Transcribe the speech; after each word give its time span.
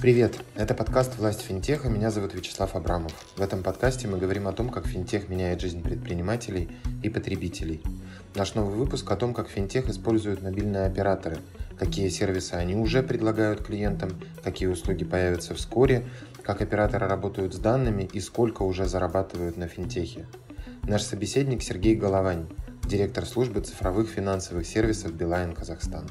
Привет! 0.00 0.38
Это 0.54 0.72
подкаст 0.74 1.18
«Власть 1.18 1.42
финтеха». 1.42 1.90
Меня 1.90 2.10
зовут 2.10 2.32
Вячеслав 2.32 2.74
Абрамов. 2.74 3.12
В 3.36 3.42
этом 3.42 3.62
подкасте 3.62 4.08
мы 4.08 4.16
говорим 4.16 4.48
о 4.48 4.52
том, 4.52 4.70
как 4.70 4.86
финтех 4.86 5.28
меняет 5.28 5.60
жизнь 5.60 5.82
предпринимателей 5.82 6.70
и 7.02 7.10
потребителей. 7.10 7.82
Наш 8.34 8.54
новый 8.54 8.76
выпуск 8.76 9.10
о 9.10 9.16
том, 9.16 9.34
как 9.34 9.48
финтех 9.48 9.88
используют 9.90 10.42
мобильные 10.42 10.86
операторы, 10.86 11.38
какие 11.78 12.08
сервисы 12.08 12.54
они 12.54 12.74
уже 12.74 13.02
предлагают 13.02 13.64
клиентам, 13.64 14.10
какие 14.42 14.68
услуги 14.68 15.04
появятся 15.04 15.54
вскоре, 15.54 16.06
как 16.42 16.62
операторы 16.62 17.08
работают 17.08 17.54
с 17.54 17.58
данными 17.58 18.08
и 18.12 18.20
сколько 18.20 18.62
уже 18.62 18.86
зарабатывают 18.86 19.56
на 19.56 19.68
финтехе. 19.68 20.26
Наш 20.84 21.02
собеседник 21.02 21.62
Сергей 21.62 21.96
Головань, 21.96 22.46
директор 22.84 23.26
службы 23.26 23.60
цифровых 23.60 24.08
финансовых 24.08 24.66
сервисов 24.66 25.12
Билайн 25.12 25.52
Казахстан. 25.52 26.06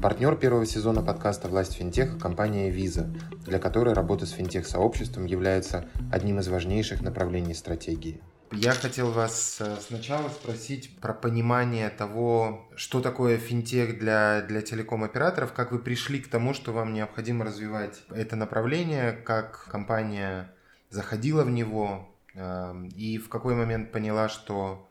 Партнер 0.00 0.36
первого 0.36 0.64
сезона 0.64 1.02
подкаста 1.02 1.48
«Власть 1.48 1.72
финтеха»– 1.72 2.16
компания 2.20 2.70
Visa, 2.70 3.12
для 3.44 3.58
которой 3.58 3.94
работа 3.94 4.26
с 4.26 4.30
финтех-сообществом 4.30 5.26
является 5.26 5.86
одним 6.12 6.38
из 6.38 6.46
важнейших 6.46 7.02
направлений 7.02 7.54
стратегии. 7.54 8.20
Я 8.52 8.72
хотел 8.72 9.10
вас 9.10 9.60
э, 9.60 9.76
сначала 9.76 10.28
спросить 10.30 10.98
про 11.00 11.12
понимание 11.12 11.90
того, 11.90 12.66
что 12.76 13.02
такое 13.02 13.36
финтех 13.36 13.98
для, 13.98 14.40
для 14.40 14.62
телеком-операторов, 14.62 15.52
как 15.52 15.70
вы 15.70 15.78
пришли 15.78 16.18
к 16.18 16.30
тому, 16.30 16.54
что 16.54 16.72
вам 16.72 16.94
необходимо 16.94 17.44
развивать 17.44 18.02
это 18.10 18.36
направление, 18.36 19.12
как 19.12 19.68
компания 19.70 20.50
заходила 20.88 21.44
в 21.44 21.50
него 21.50 22.08
э, 22.34 22.74
и 22.96 23.18
в 23.18 23.28
какой 23.28 23.54
момент 23.54 23.92
поняла, 23.92 24.30
что 24.30 24.88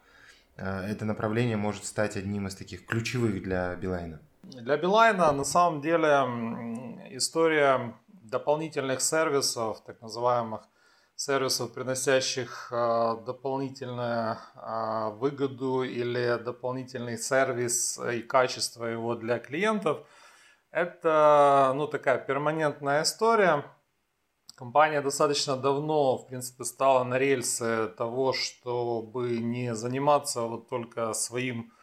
э, 0.55 0.81
это 0.91 1.05
направление 1.05 1.57
может 1.57 1.85
стать 1.85 2.15
одним 2.15 2.45
из 2.47 2.55
таких 2.55 2.85
ключевых 2.85 3.41
для 3.41 3.75
Билайна. 3.75 4.19
Для 4.43 4.77
Билайна 4.77 5.31
на 5.31 5.43
самом 5.43 5.81
деле 5.81 6.07
история 7.09 7.95
дополнительных 8.07 9.01
сервисов, 9.01 9.81
так 9.83 9.99
называемых 10.01 10.61
сервисов, 11.17 11.73
приносящих 11.73 12.69
э, 12.71 13.15
дополнительную 13.25 14.37
э, 14.55 15.09
выгоду 15.15 15.81
или 15.81 16.37
дополнительный 16.37 17.17
сервис 17.17 17.99
и 17.99 18.21
качество 18.21 18.85
его 18.85 19.15
для 19.15 19.39
клиентов, 19.39 20.05
это 20.69 21.73
ну, 21.75 21.87
такая 21.87 22.19
перманентная 22.19 23.01
история. 23.01 23.65
Компания 24.55 25.01
достаточно 25.01 25.57
давно, 25.57 26.17
в 26.17 26.27
принципе, 26.27 26.63
стала 26.65 27.03
на 27.03 27.17
рельсы 27.17 27.87
того, 27.97 28.33
чтобы 28.33 29.39
не 29.39 29.73
заниматься 29.73 30.41
вот 30.41 30.69
только 30.69 31.13
своим 31.13 31.73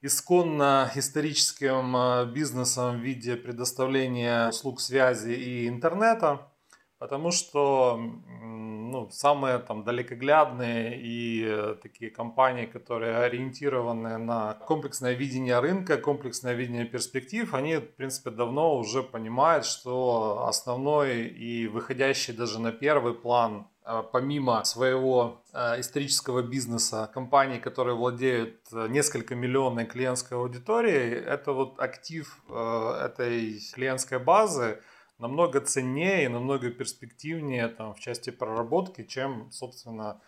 исконно 0.00 0.92
историческим 0.94 1.96
э, 1.96 2.26
бизнесом 2.26 3.00
в 3.00 3.02
виде 3.02 3.34
предоставления 3.34 4.50
услуг 4.50 4.80
связи 4.80 5.32
и 5.32 5.66
интернета, 5.66 6.53
потому 6.98 7.30
что 7.30 7.98
ну, 8.40 9.08
самые 9.10 9.58
там 9.58 9.84
далекоглядные 9.84 11.00
и 11.00 11.44
э, 11.46 11.76
такие 11.82 12.10
компании, 12.10 12.66
которые 12.66 13.18
ориентированы 13.18 14.18
на 14.18 14.54
комплексное 14.54 15.14
видение 15.14 15.58
рынка, 15.60 15.96
комплексное 15.96 16.54
видение 16.54 16.84
перспектив, 16.84 17.52
они, 17.54 17.76
в 17.76 17.96
принципе, 17.96 18.30
давно 18.30 18.76
уже 18.76 19.02
понимают, 19.02 19.64
что 19.66 20.46
основной 20.46 21.26
и 21.26 21.66
выходящий 21.66 22.32
даже 22.32 22.60
на 22.60 22.72
первый 22.72 23.14
план 23.14 23.66
а, 23.86 24.02
помимо 24.02 24.64
своего 24.64 25.42
а, 25.52 25.78
исторического 25.78 26.40
бизнеса, 26.40 27.10
компаний, 27.12 27.58
которые 27.58 27.94
владеют 27.94 28.60
э, 28.72 28.86
несколько 28.88 29.34
миллионной 29.34 29.84
клиентской 29.84 30.38
аудиторией, 30.38 31.12
это 31.12 31.52
вот 31.52 31.78
актив 31.78 32.42
э, 32.48 33.00
этой 33.04 33.60
клиентской 33.74 34.18
базы 34.18 34.80
намного 35.18 35.60
ценнее 35.60 36.24
и 36.24 36.28
намного 36.28 36.70
перспективнее 36.70 37.68
там, 37.68 37.94
в 37.94 38.00
части 38.00 38.30
проработки, 38.30 39.04
чем, 39.04 39.50
собственно, 39.50 40.20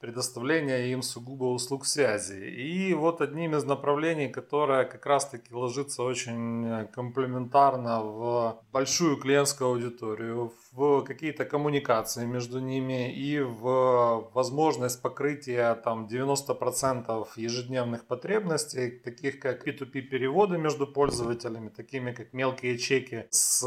предоставления 0.00 0.90
им 0.92 1.00
сугубо 1.00 1.44
услуг 1.44 1.86
связи. 1.86 2.34
И 2.34 2.92
вот 2.92 3.20
одним 3.20 3.54
из 3.54 3.64
направлений, 3.64 4.28
которое 4.28 4.84
как 4.84 5.06
раз-таки 5.06 5.54
ложится 5.54 6.02
очень 6.02 6.88
комплементарно 6.88 8.02
в 8.02 8.64
большую 8.72 9.16
клиентскую 9.16 9.70
аудиторию, 9.70 10.48
в 10.48 10.61
какие-то 10.74 11.44
коммуникации 11.44 12.24
между 12.24 12.58
ними 12.58 13.12
и 13.12 13.40
в 13.40 14.30
возможность 14.32 15.02
покрытия 15.02 15.74
там 15.74 16.06
90% 16.06 17.28
ежедневных 17.36 18.06
потребностей, 18.06 18.90
таких 18.90 19.38
как 19.40 19.66
P2P 19.66 20.00
переводы 20.00 20.58
между 20.58 20.86
пользователями, 20.86 21.68
такими 21.68 22.12
как 22.12 22.32
мелкие 22.32 22.78
чеки 22.78 23.26
с 23.30 23.64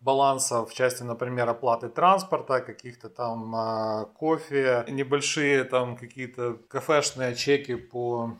баланса 0.00 0.64
в 0.64 0.74
части, 0.74 1.04
например, 1.04 1.48
оплаты 1.48 1.88
транспорта, 1.88 2.60
каких-то 2.60 3.08
там 3.08 3.54
а, 3.54 4.04
кофе, 4.18 4.84
небольшие 4.88 5.64
там 5.64 5.96
какие-то 5.96 6.54
кафешные 6.68 7.34
чеки 7.34 7.76
по 7.76 8.36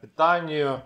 питанию, 0.00 0.82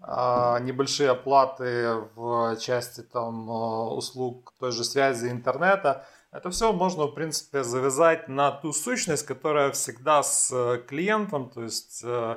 а, 0.00 0.58
небольшие 0.60 1.10
оплаты 1.10 1.94
в 2.14 2.56
части 2.60 3.00
там 3.00 3.50
а, 3.50 3.88
услуг 3.94 4.52
той 4.58 4.70
же 4.72 4.84
связи 4.84 5.28
интернета. 5.28 6.06
Это 6.36 6.50
все 6.50 6.70
можно, 6.70 7.06
в 7.06 7.14
принципе, 7.14 7.64
завязать 7.64 8.28
на 8.28 8.50
ту 8.50 8.74
сущность, 8.74 9.24
которая 9.24 9.70
всегда 9.70 10.22
с 10.22 10.52
э, 10.52 10.82
клиентом, 10.86 11.48
то 11.48 11.62
есть 11.62 12.02
э, 12.04 12.36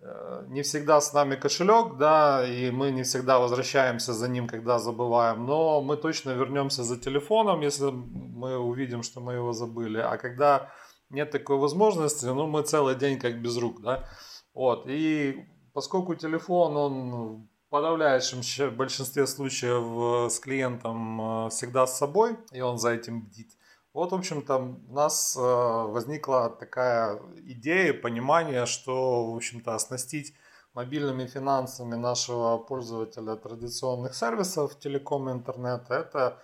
э, 0.00 0.44
не 0.48 0.62
всегда 0.62 0.98
с 0.98 1.12
нами 1.12 1.36
кошелек, 1.36 1.98
да, 1.98 2.42
и 2.48 2.70
мы 2.70 2.90
не 2.90 3.02
всегда 3.02 3.38
возвращаемся 3.38 4.14
за 4.14 4.28
ним, 4.28 4.48
когда 4.48 4.78
забываем, 4.78 5.44
но 5.44 5.82
мы 5.82 5.98
точно 5.98 6.30
вернемся 6.30 6.82
за 6.84 6.98
телефоном, 6.98 7.60
если 7.60 7.90
мы 7.90 8.56
увидим, 8.56 9.02
что 9.02 9.20
мы 9.20 9.34
его 9.34 9.52
забыли, 9.52 9.98
а 9.98 10.16
когда 10.16 10.72
нет 11.10 11.30
такой 11.30 11.58
возможности, 11.58 12.24
ну, 12.24 12.46
мы 12.46 12.62
целый 12.62 12.94
день 12.94 13.18
как 13.18 13.42
без 13.42 13.58
рук, 13.58 13.82
да, 13.82 14.08
вот, 14.54 14.86
и 14.86 15.44
поскольку 15.74 16.14
телефон, 16.14 16.76
он 16.78 17.48
подавляющем 17.74 18.40
большинстве 18.76 19.26
случаев 19.26 20.28
э, 20.28 20.30
с 20.30 20.38
клиентом 20.38 21.46
э, 21.46 21.50
всегда 21.50 21.88
с 21.88 21.98
собой, 21.98 22.38
и 22.52 22.60
он 22.60 22.78
за 22.78 22.90
этим 22.90 23.22
бдит. 23.22 23.50
Вот, 23.92 24.12
в 24.12 24.14
общем-то, 24.14 24.58
у 24.88 24.92
нас 24.92 25.36
э, 25.36 25.40
возникла 25.40 26.50
такая 26.50 27.20
идея, 27.38 27.92
понимание, 27.92 28.66
что, 28.66 29.32
в 29.32 29.34
общем-то, 29.34 29.74
оснастить 29.74 30.36
мобильными 30.72 31.26
финансами 31.26 31.96
нашего 31.96 32.58
пользователя 32.58 33.34
традиционных 33.34 34.14
сервисов 34.14 34.78
телеком 34.78 35.28
и 35.28 35.32
интернета, 35.32 35.94
это 35.94 36.38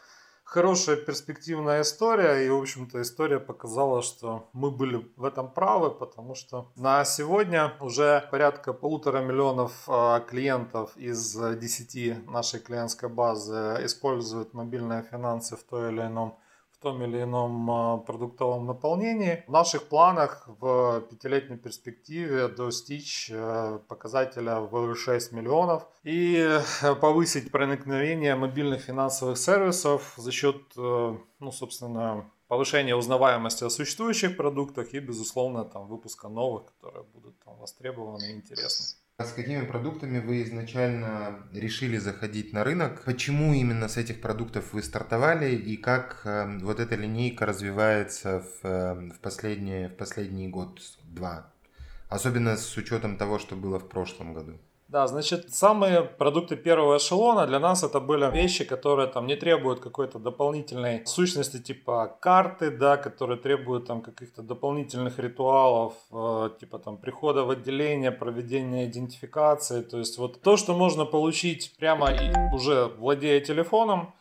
хорошая 0.51 0.97
перспективная 0.97 1.83
история. 1.83 2.45
И, 2.45 2.49
в 2.49 2.57
общем-то, 2.57 3.01
история 3.01 3.39
показала, 3.39 4.03
что 4.03 4.49
мы 4.53 4.71
были 4.71 5.09
в 5.17 5.25
этом 5.25 5.49
правы, 5.51 5.91
потому 5.91 6.35
что 6.35 6.67
на 6.77 7.05
сегодня 7.05 7.73
уже 7.81 8.27
порядка 8.31 8.73
полутора 8.73 9.21
миллионов 9.21 9.73
а, 9.87 10.21
клиентов 10.21 10.97
из 10.97 11.37
10 11.37 12.27
нашей 12.27 12.59
клиентской 12.61 13.09
базы 13.09 13.79
используют 13.85 14.53
мобильные 14.53 15.05
финансы 15.05 15.57
в 15.57 15.63
той 15.63 15.93
или 15.93 16.01
ином 16.01 16.37
том 16.81 17.03
или 17.03 17.23
ином 17.23 17.71
а, 17.71 17.99
продуктовом 17.99 18.67
наполнении. 18.67 19.45
В 19.47 19.51
наших 19.51 19.89
планах 19.89 20.45
в 20.47 21.03
пятилетней 21.11 21.59
перспективе 21.59 22.49
достичь 22.49 23.31
э, 23.31 23.79
показателя 23.89 24.61
в 24.61 24.95
6 24.95 25.33
миллионов 25.33 25.87
и 26.03 26.37
э, 26.83 26.95
повысить 26.95 27.51
проникновение 27.51 28.35
мобильных 28.35 28.81
финансовых 28.81 29.39
сервисов 29.39 30.15
за 30.17 30.33
счет, 30.33 30.57
э, 30.77 31.17
ну, 31.41 31.53
собственно, 31.53 32.31
повышения 32.49 32.97
узнаваемости 32.97 33.65
о 33.65 33.71
существующих 33.71 34.37
продуктах 34.37 34.95
и, 34.95 35.01
безусловно, 35.01 35.65
там, 35.65 35.87
выпуска 35.87 36.29
новых, 36.29 36.67
которые 36.67 37.05
будут 37.05 37.39
там, 37.45 37.57
востребованы 37.59 38.33
и 38.33 38.35
интересны. 38.35 39.00
А 39.21 39.25
с 39.25 39.33
какими 39.35 39.67
продуктами 39.67 40.19
вы 40.19 40.43
изначально 40.45 41.41
решили 41.53 41.99
заходить 41.99 42.55
на 42.55 42.65
рынок? 42.65 43.03
Почему 43.05 43.53
именно 43.53 43.87
с 43.87 43.99
этих 43.99 44.23
продуктов 44.23 44.73
вы 44.73 44.83
стартовали 44.83 45.55
и 45.55 45.77
как 45.77 46.23
э, 46.25 46.59
вот 46.63 46.81
эта 46.81 46.95
линейка 46.95 47.45
развивается 47.45 48.41
в, 48.41 48.67
э, 48.67 49.11
в, 49.11 49.21
последние, 49.21 49.91
в 49.91 49.97
последний 49.99 50.49
год-два? 50.49 51.53
Особенно 52.09 52.57
с 52.57 52.75
учетом 52.79 53.19
того, 53.19 53.39
что 53.39 53.57
было 53.57 53.79
в 53.79 53.91
прошлом 53.91 54.33
году. 54.33 54.59
Да, 54.91 55.07
значит, 55.07 55.55
самые 55.55 56.03
продукты 56.03 56.57
первого 56.57 56.97
эшелона 56.97 57.47
для 57.47 57.61
нас 57.61 57.85
это 57.85 58.01
были 58.01 58.29
вещи, 58.29 58.65
которые 58.65 59.07
там 59.07 59.29
не 59.29 59.37
требуют 59.37 59.79
какой-то 59.79 60.19
дополнительной 60.19 61.07
сущности 61.07 61.59
типа 61.59 62.17
карты, 62.21 62.73
да, 62.73 62.97
которые 62.97 63.39
требуют 63.39 63.87
там 63.87 64.03
каких-то 64.03 64.43
дополнительных 64.43 65.21
ритуалов, 65.21 65.95
э, 66.11 66.51
типа 66.59 66.81
там 66.81 66.97
прихода 66.97 67.45
в 67.45 67.51
отделение, 67.51 68.11
проведения 68.11 68.87
идентификации. 68.87 69.83
То 69.83 69.99
есть 69.99 70.19
вот 70.19 70.43
то, 70.43 70.57
что 70.57 70.75
можно 70.75 71.05
получить 71.05 71.77
прямо 71.79 72.11
уже 72.53 72.87
владея 72.87 73.41
телефоном, 73.41 74.13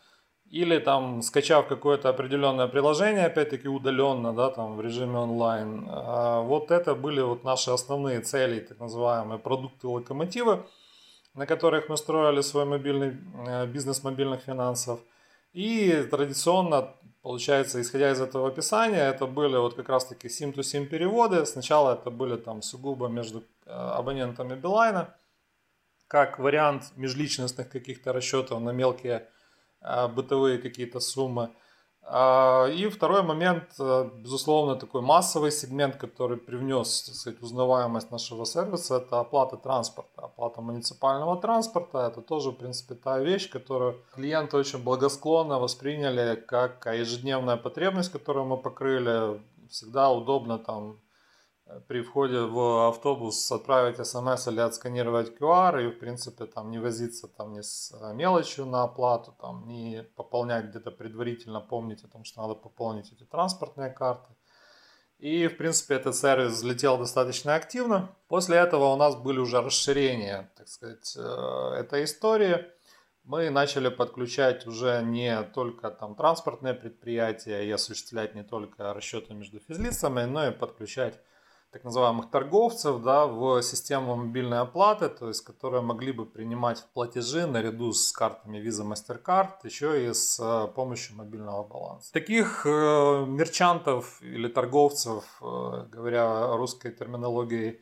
или 0.51 0.79
там 0.79 1.21
скачав 1.21 1.67
какое-то 1.67 2.09
определенное 2.09 2.67
приложение, 2.67 3.25
опять-таки 3.25 3.67
удаленно, 3.67 4.33
да, 4.33 4.49
там 4.49 4.77
в 4.77 4.81
режиме 4.81 5.17
онлайн. 5.17 5.85
А 5.89 6.41
вот 6.41 6.71
это 6.71 6.95
были 6.95 7.21
вот 7.21 7.43
наши 7.43 7.69
основные 7.71 8.21
цели, 8.21 8.59
так 8.59 8.79
называемые 8.79 9.37
продукты 9.37 9.87
локомотивы, 9.87 10.65
на 11.35 11.45
которых 11.45 11.89
мы 11.89 11.97
строили 11.97 12.41
свой 12.41 12.65
мобильный 12.65 13.15
э, 13.47 13.67
бизнес 13.67 14.03
мобильных 14.03 14.41
финансов. 14.41 14.99
И 15.53 16.07
традиционно, 16.09 16.95
получается, 17.21 17.79
исходя 17.79 18.11
из 18.11 18.19
этого 18.19 18.47
описания, 18.47 19.07
это 19.09 19.27
были 19.27 19.57
вот 19.57 19.75
как 19.75 19.89
раз-таки 19.89 20.27
SIM-to-SIM 20.29 20.87
переводы. 20.87 21.45
Сначала 21.45 21.93
это 21.93 22.09
были 22.09 22.37
там 22.37 22.63
сугубо 22.63 23.07
между 23.07 23.43
э, 23.65 23.71
абонентами 23.71 24.55
Билайна, 24.55 25.13
как 26.07 26.39
вариант 26.39 26.91
межличностных 26.95 27.69
каких-то 27.69 28.13
расчетов 28.13 28.59
на 28.61 28.71
мелкие 28.71 29.27
бытовые 29.81 30.57
какие-то 30.57 30.99
суммы. 30.99 31.49
А, 32.11 32.65
и 32.65 32.87
второй 32.87 33.21
момент, 33.21 33.65
э, 33.79 34.09
безусловно, 34.15 34.75
такой 34.75 35.01
массовый 35.01 35.51
сегмент, 35.51 35.95
который 35.97 36.37
привнес 36.37 37.03
так 37.03 37.15
сказать, 37.15 37.41
узнаваемость 37.41 38.09
нашего 38.09 38.45
сервиса, 38.45 38.95
это 38.95 39.19
оплата 39.19 39.57
транспорта. 39.57 40.23
Оплата 40.23 40.61
муниципального 40.61 41.39
транспорта, 41.39 42.07
это 42.07 42.21
тоже, 42.21 42.49
в 42.49 42.55
принципе, 42.55 42.95
та 42.95 43.19
вещь, 43.19 43.51
которую 43.51 44.01
клиенты 44.15 44.57
очень 44.57 44.83
благосклонно 44.83 45.59
восприняли 45.59 46.35
как 46.35 46.87
ежедневная 46.87 47.57
потребность, 47.57 48.11
которую 48.11 48.45
мы 48.45 48.57
покрыли. 48.57 49.39
Всегда 49.69 50.09
удобно 50.09 50.57
там 50.57 50.97
при 51.87 52.01
входе 52.01 52.41
в 52.41 52.87
автобус 52.87 53.51
отправить 53.51 54.05
смс 54.05 54.47
или 54.47 54.59
отсканировать 54.59 55.39
QR 55.39 55.83
и, 55.83 55.91
в 55.91 55.99
принципе, 55.99 56.45
там 56.45 56.71
не 56.71 56.79
возиться 56.79 57.27
там 57.27 57.53
ни 57.53 57.61
с 57.61 57.93
э, 57.93 58.13
мелочью 58.13 58.65
на 58.65 58.83
оплату, 58.83 59.35
там 59.39 59.67
не 59.67 60.03
пополнять 60.15 60.65
где-то 60.65 60.91
предварительно, 60.91 61.61
помнить 61.61 62.03
о 62.03 62.07
том, 62.07 62.23
что 62.23 62.41
надо 62.41 62.55
пополнить 62.55 63.11
эти 63.11 63.23
транспортные 63.23 63.91
карты. 63.91 64.33
И, 65.19 65.47
в 65.47 65.57
принципе, 65.57 65.95
этот 65.95 66.15
сервис 66.15 66.53
взлетел 66.53 66.97
достаточно 66.97 67.55
активно. 67.55 68.15
После 68.29 68.57
этого 68.57 68.93
у 68.93 68.95
нас 68.95 69.15
были 69.15 69.37
уже 69.37 69.61
расширения, 69.61 70.51
так 70.55 70.67
сказать, 70.67 71.15
э, 71.17 71.73
этой 71.77 72.05
истории. 72.05 72.65
Мы 73.23 73.51
начали 73.51 73.89
подключать 73.89 74.65
уже 74.65 75.03
не 75.03 75.43
только 75.43 75.91
там 75.91 76.15
транспортные 76.15 76.73
предприятия 76.73 77.63
и 77.63 77.71
осуществлять 77.71 78.33
не 78.33 78.43
только 78.43 78.93
расчеты 78.93 79.35
между 79.35 79.59
физлицами, 79.59 80.23
но 80.23 80.47
и 80.47 80.51
подключать 80.51 81.19
так 81.71 81.83
называемых 81.83 82.31
торговцев 82.31 83.01
да, 83.03 83.27
в 83.27 83.61
систему 83.61 84.15
мобильной 84.15 84.59
оплаты, 84.59 85.09
то 85.09 85.27
есть 85.27 85.41
которые 85.41 85.81
могли 85.81 86.11
бы 86.11 86.25
принимать 86.25 86.83
платежи 86.93 87.45
наряду 87.45 87.93
с 87.93 88.11
картами 88.11 88.57
Visa 88.57 88.85
MasterCard 88.85 89.49
еще 89.63 90.07
и 90.07 90.13
с 90.13 90.39
э, 90.39 90.67
помощью 90.73 91.15
мобильного 91.17 91.63
баланса. 91.63 92.11
Таких 92.11 92.65
э, 92.65 93.25
мерчантов 93.27 94.21
или 94.21 94.47
торговцев, 94.47 95.23
э, 95.41 95.85
говоря 95.91 96.55
русской 96.55 96.91
терминологией, 96.91 97.79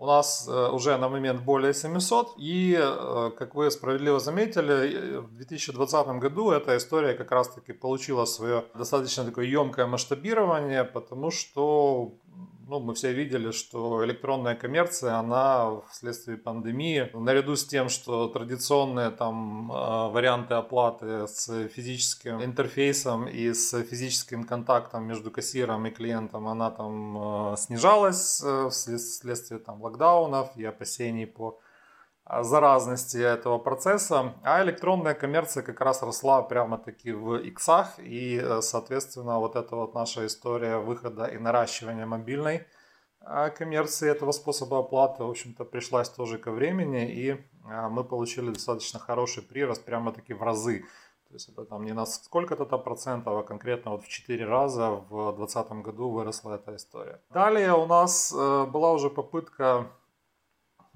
у 0.00 0.06
нас 0.06 0.48
э, 0.48 0.70
уже 0.70 0.96
на 0.96 1.10
момент 1.10 1.42
более 1.42 1.74
700. 1.74 2.34
И, 2.38 2.74
э, 2.78 3.30
как 3.38 3.54
вы 3.54 3.70
справедливо 3.70 4.18
заметили, 4.18 5.18
в 5.18 5.34
2020 5.34 6.06
году 6.20 6.52
эта 6.52 6.76
история 6.78 7.12
как 7.12 7.30
раз-таки 7.30 7.74
получила 7.74 8.24
свое 8.24 8.64
достаточно 8.74 9.24
такое 9.24 9.44
емкое 9.44 9.86
масштабирование, 9.86 10.84
потому 10.84 11.30
что 11.30 12.14
ну, 12.70 12.78
мы 12.78 12.94
все 12.94 13.12
видели, 13.12 13.50
что 13.50 14.04
электронная 14.04 14.54
коммерция, 14.54 15.16
она 15.16 15.80
вследствие 15.90 16.36
пандемии, 16.38 17.10
наряду 17.14 17.56
с 17.56 17.66
тем, 17.66 17.88
что 17.88 18.28
традиционные 18.28 19.10
там 19.10 19.72
а, 19.72 20.08
варианты 20.08 20.54
оплаты 20.54 21.26
с 21.26 21.68
физическим 21.68 22.40
интерфейсом 22.42 23.26
и 23.26 23.52
с 23.52 23.82
физическим 23.82 24.44
контактом 24.44 25.04
между 25.04 25.32
кассиром 25.32 25.84
и 25.86 25.90
клиентом, 25.90 26.46
она 26.46 26.70
там 26.70 27.16
а, 27.18 27.56
снижалась 27.56 28.40
э, 28.44 28.68
вследствие 28.70 29.58
там 29.58 29.82
локдаунов 29.82 30.56
и 30.56 30.64
опасений 30.64 31.26
по 31.26 31.58
заразности 32.42 33.16
этого 33.16 33.58
процесса, 33.58 34.34
а 34.42 34.62
электронная 34.62 35.14
коммерция 35.14 35.62
как 35.62 35.80
раз 35.80 36.02
росла 36.02 36.42
прямо-таки 36.42 37.12
в 37.12 37.36
иксах, 37.36 37.98
и, 37.98 38.40
э, 38.42 38.60
соответственно, 38.62 39.38
вот 39.38 39.56
эта 39.56 39.76
вот 39.76 39.94
наша 39.94 40.26
история 40.26 40.78
выхода 40.78 41.24
и 41.24 41.38
наращивания 41.38 42.06
мобильной 42.06 42.66
а, 43.22 43.50
коммерции 43.50 44.08
этого 44.08 44.32
способа 44.32 44.78
оплаты, 44.78 45.24
в 45.24 45.30
общем-то, 45.30 45.64
пришлась 45.64 46.08
тоже 46.08 46.38
ко 46.38 46.50
времени, 46.50 47.10
и 47.10 47.36
а, 47.64 47.88
мы 47.88 48.04
получили 48.04 48.50
достаточно 48.50 48.98
хороший 48.98 49.42
прирост 49.42 49.84
прямо-таки 49.84 50.32
в 50.32 50.42
разы. 50.42 50.84
То 51.28 51.34
есть 51.34 51.48
это 51.48 51.64
там 51.64 51.84
не 51.84 51.92
на 51.92 52.06
сколько-то 52.06 52.64
процентов, 52.78 53.38
а 53.38 53.42
конкретно 53.44 53.92
вот 53.92 54.02
в 54.02 54.08
4 54.08 54.44
раза 54.44 54.90
в 54.90 55.36
2020 55.36 55.72
году 55.84 56.10
выросла 56.10 56.54
эта 56.54 56.74
история. 56.74 57.20
Далее 57.30 57.72
у 57.74 57.86
нас 57.86 58.34
э, 58.36 58.66
была 58.66 58.92
уже 58.92 59.10
попытка 59.10 59.92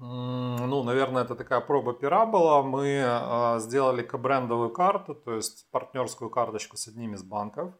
ну, 0.07 0.83
наверное, 0.83 1.23
это 1.23 1.35
такая 1.35 1.61
проба 1.61 1.93
пера 1.93 2.25
была. 2.25 2.61
Мы 2.61 2.87
э, 2.87 3.59
сделали 3.59 4.03
кабрендовую 4.03 4.69
карту, 4.69 5.15
то 5.15 5.33
есть 5.33 5.69
партнерскую 5.71 6.29
карточку 6.29 6.77
с 6.77 6.87
одним 6.87 7.13
из 7.13 7.23
банков. 7.23 7.73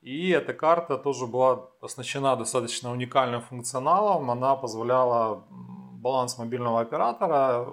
И 0.00 0.30
эта 0.30 0.54
карта 0.54 0.96
тоже 0.96 1.26
была 1.26 1.68
оснащена 1.82 2.36
достаточно 2.36 2.90
уникальным 2.90 3.42
функционалом. 3.42 4.30
Она 4.30 4.56
позволяла 4.56 5.44
баланс 5.50 6.38
мобильного 6.38 6.80
оператора 6.80 7.68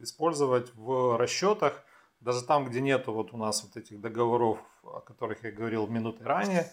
использовать 0.00 0.74
в 0.74 1.16
расчетах, 1.16 1.82
даже 2.20 2.44
там, 2.44 2.66
где 2.66 2.80
нету 2.80 3.12
вот 3.12 3.32
у 3.32 3.36
нас 3.38 3.62
вот 3.64 3.82
этих 3.82 4.00
договоров, 4.00 4.58
о 4.82 5.00
которых 5.00 5.42
я 5.44 5.52
говорил 5.52 5.86
минуты 5.86 6.24
ранее 6.24 6.70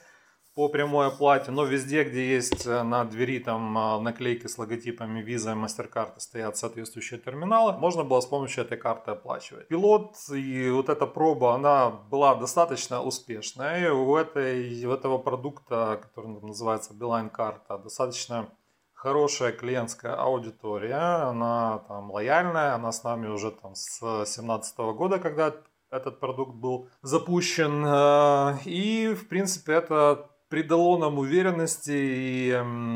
по 0.57 0.69
прямой 0.69 1.09
оплате, 1.09 1.51
но 1.51 1.65
везде, 1.65 2.03
где 2.03 2.33
есть 2.33 2.65
э, 2.65 2.81
на 2.81 3.05
двери 3.05 3.37
там 3.37 3.77
а, 3.77 3.99
наклейки 3.99 4.47
с 4.47 4.57
логотипами 4.57 5.23
Visa 5.23 5.51
и 5.51 5.55
MasterCard 5.55 6.13
стоят 6.17 6.57
соответствующие 6.57 7.19
терминалы, 7.19 7.73
можно 7.73 8.03
было 8.03 8.21
с 8.21 8.25
помощью 8.25 8.63
этой 8.63 8.75
карты 8.75 9.11
оплачивать. 9.11 9.67
Пилот 9.67 10.15
и 10.33 10.71
вот 10.71 10.89
эта 10.89 11.05
проба, 11.05 11.53
она 11.53 11.91
была 11.91 12.33
достаточно 12.33 13.03
успешной. 13.03 13.91
У, 13.91 14.15
этой, 14.15 14.83
у 14.83 14.91
этого 14.91 15.19
продукта, 15.19 15.99
который 16.01 16.41
называется 16.41 16.95
Beeline 16.95 17.29
карта, 17.29 17.77
достаточно 17.77 18.49
хорошая 18.93 19.51
клиентская 19.51 20.15
аудитория, 20.15 21.29
она 21.29 21.83
там 21.87 22.09
лояльная, 22.09 22.73
она 22.73 22.91
с 22.91 23.03
нами 23.03 23.27
уже 23.27 23.51
там 23.51 23.75
с 23.75 23.99
2017 23.99 24.77
года, 24.79 25.19
когда 25.19 25.53
этот 25.91 26.19
продукт 26.19 26.55
был 26.55 26.89
запущен. 27.03 27.85
Э, 27.85 28.57
и, 28.65 29.13
в 29.13 29.27
принципе, 29.27 29.73
это 29.73 30.31
придало 30.49 30.97
нам 30.97 31.19
уверенности 31.19 31.91
и 31.91 32.49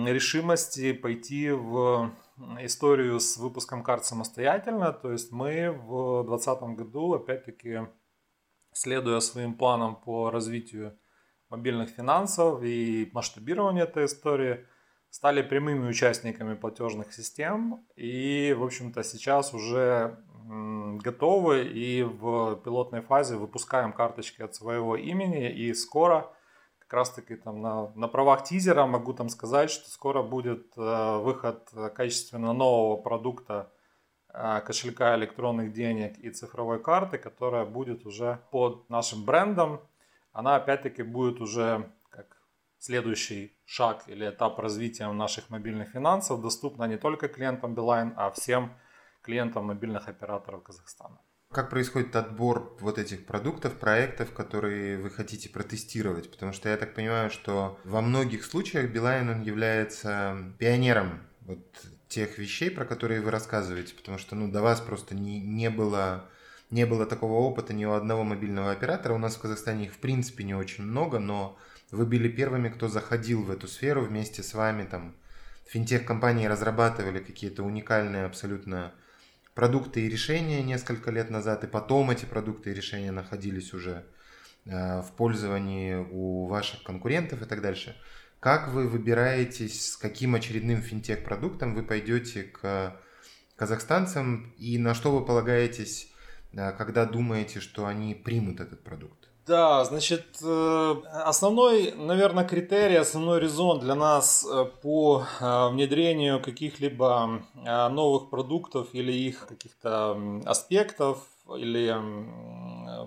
решимости 0.08 0.93
пойти 0.93 1.51
в 1.51 2.12
историю 2.60 3.20
с 3.20 3.38
выпуском 3.38 3.84
карт 3.84 4.05
самостоятельно. 4.05 4.93
То 4.93 5.12
есть 5.12 5.31
мы 5.31 5.72
в 5.72 6.24
2020 6.24 6.62
году, 6.77 7.13
опять-таки, 7.13 7.88
следуя 8.74 9.20
своим 9.20 9.55
планам 9.55 9.96
по 9.96 10.29
развитию 10.29 10.98
мобильных 11.50 11.89
финансов 11.89 12.63
и 12.63 13.10
масштабированию 13.13 13.84
этой 13.84 14.05
истории, 14.05 14.65
стали 15.10 15.41
прямыми 15.41 15.89
участниками 15.89 16.55
платежных 16.55 17.12
систем 17.12 17.86
и, 17.98 18.55
в 18.58 18.63
общем-то, 18.63 19.03
сейчас 19.03 19.53
уже 19.53 20.24
готовы 21.03 21.65
и 21.65 22.03
в 22.03 22.55
пилотной 22.63 23.01
фазе 23.01 23.36
выпускаем 23.36 23.91
карточки 23.91 24.41
от 24.41 24.55
своего 24.55 24.96
имени 24.96 25.51
и 25.51 25.74
скоро 25.74 26.34
как 26.91 26.98
раз 26.98 27.10
таки 27.10 27.38
там 27.38 27.62
на, 27.62 27.89
на 27.95 28.10
правах 28.10 28.43
тизера 28.43 28.86
могу 28.86 29.13
там 29.13 29.29
сказать, 29.29 29.71
что 29.71 29.89
скоро 29.89 30.24
будет 30.24 30.74
э, 30.75 31.17
выход 31.19 31.69
качественно 31.95 32.51
нового 32.51 33.01
продукта 33.01 33.71
э, 34.27 34.60
кошелька 34.60 35.15
электронных 35.15 35.71
денег 35.71 36.19
и 36.19 36.29
цифровой 36.31 36.83
карты, 36.83 37.17
которая 37.17 37.63
будет 37.65 38.05
уже 38.05 38.41
под 38.51 38.89
нашим 38.89 39.24
брендом. 39.24 39.79
Она 40.33 40.57
опять-таки 40.57 41.03
будет 41.03 41.39
уже 41.39 41.89
как 42.10 42.41
следующий 42.77 43.55
шаг 43.63 44.03
или 44.07 44.29
этап 44.29 44.60
развития 44.60 45.10
наших 45.13 45.50
мобильных 45.50 45.91
финансов 45.91 46.41
доступна 46.41 46.88
не 46.88 46.98
только 46.98 47.29
клиентам 47.29 47.74
Beeline, 47.74 48.12
а 48.17 48.31
всем 48.31 48.74
клиентам 49.21 49.67
мобильных 49.67 50.10
операторов 50.10 50.63
Казахстана. 50.63 51.21
Как 51.51 51.70
происходит 51.70 52.15
отбор 52.15 52.77
вот 52.79 52.98
этих 52.98 53.25
продуктов, 53.25 53.74
проектов, 53.74 54.31
которые 54.31 54.98
вы 54.98 55.10
хотите 55.10 55.50
протестировать? 55.50 56.31
Потому 56.31 56.53
что 56.53 56.70
я 56.70 56.77
так 56.77 56.93
понимаю, 56.93 57.29
что 57.29 57.77
во 57.84 58.01
многих 58.01 58.46
случаях 58.46 58.89
Билайн 58.89 59.29
он 59.29 59.41
является 59.41 60.38
пионером 60.60 61.20
вот 61.41 61.60
тех 62.08 62.38
вещей, 62.38 62.72
про 62.72 62.86
которые 62.86 63.20
вы 63.20 63.31
рассказываете, 63.31 63.93
потому 63.96 64.17
что 64.17 64.36
ну, 64.36 64.50
до 64.50 64.62
вас 64.62 64.79
просто 64.79 65.13
не, 65.13 65.41
не 65.41 65.70
было 65.70 66.29
не 66.70 66.86
было 66.86 67.05
такого 67.05 67.34
опыта 67.34 67.74
ни 67.74 67.84
у 67.84 67.91
одного 67.91 68.24
мобильного 68.24 68.72
оператора. 68.72 69.13
У 69.13 69.17
нас 69.17 69.36
в 69.36 69.41
Казахстане 69.41 69.86
их 69.86 69.93
в 69.93 69.98
принципе 69.98 70.46
не 70.46 70.55
очень 70.55 70.86
много, 70.86 71.20
но 71.20 71.58
вы 71.91 72.05
были 72.05 72.29
первыми, 72.29 72.70
кто 72.70 72.88
заходил 72.88 73.43
в 73.43 73.51
эту 73.51 73.67
сферу 73.67 74.03
вместе 74.05 74.41
с 74.41 74.53
вами. 74.53 74.86
Там 74.86 75.13
финтех-компании 75.65 76.46
разрабатывали 76.46 77.20
какие-то 77.20 77.63
уникальные 77.63 78.24
абсолютно 78.24 78.93
продукты 79.62 80.01
и 80.01 80.10
решения 80.10 80.63
несколько 80.63 81.12
лет 81.12 81.30
назад, 81.30 81.63
и 81.63 81.68
потом 81.68 82.10
эти 82.10 82.25
продукты 82.25 82.72
и 82.72 82.74
решения 82.74 83.12
находились 83.12 83.75
уже 83.75 84.08
в 84.65 85.06
пользовании 85.15 85.98
у 85.98 86.48
ваших 86.48 86.82
конкурентов 86.82 87.44
и 87.44 87.46
так 87.46 87.62
дальше. 87.62 87.96
Как 88.39 88.70
вы 88.70 88.88
выбираетесь, 88.88 89.91
с 89.91 89.98
каким 89.98 90.34
очередным 90.34 90.82
финтех-продуктом 90.82 91.75
вы 91.75 91.84
пойдете 91.84 92.41
к 92.41 93.00
казахстанцам 93.56 94.51
и 94.58 94.80
на 94.80 94.96
что 94.96 95.12
вы 95.15 95.24
полагаетесь, 95.24 96.12
когда 96.51 97.06
думаете, 97.06 97.60
что 97.60 97.86
они 97.86 98.15
примут 98.15 98.62
этот 98.62 98.84
продукт? 98.84 99.21
Да, 99.51 99.84
значит, 99.84 100.38
э, 100.41 100.96
основной, 101.12 101.91
наверное, 101.91 102.46
критерий, 102.46 102.96
основной 102.96 103.41
резон 103.41 103.81
для 103.81 103.96
нас 103.96 104.48
э, 104.50 104.63
по 104.81 105.25
э, 105.41 105.67
внедрению 105.67 106.41
каких-либо 106.41 107.41
новых 107.91 108.29
продуктов 108.29 108.88
или 108.93 109.12
их 109.12 109.48
каких-то 109.48 110.17
аспектов 110.46 111.27
или 111.50 111.93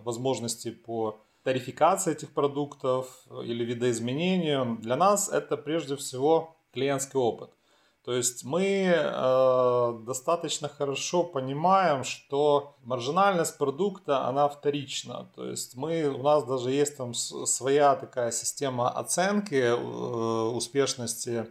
возможностей 0.04 0.72
по 0.72 1.18
тарификации 1.44 2.12
этих 2.12 2.34
продуктов 2.34 3.06
или 3.42 3.64
видоизменению, 3.64 4.76
для 4.82 4.96
нас 4.96 5.30
это 5.30 5.56
прежде 5.56 5.96
всего 5.96 6.54
клиентский 6.74 7.18
опыт. 7.18 7.48
То 8.04 8.12
есть 8.12 8.44
мы 8.44 8.92
э, 8.94 9.98
достаточно 10.06 10.68
хорошо 10.68 11.24
понимаем, 11.24 12.04
что 12.04 12.76
маржинальность 12.82 13.56
продукта, 13.56 14.26
она 14.26 14.46
вторична. 14.48 15.30
То 15.34 15.48
есть 15.48 15.74
мы, 15.74 16.08
у 16.08 16.22
нас 16.22 16.44
даже 16.44 16.70
есть 16.70 16.98
там 16.98 17.14
своя 17.14 17.96
такая 17.96 18.30
система 18.30 18.90
оценки 18.90 19.54
э, 19.54 19.74
успешности 19.74 21.46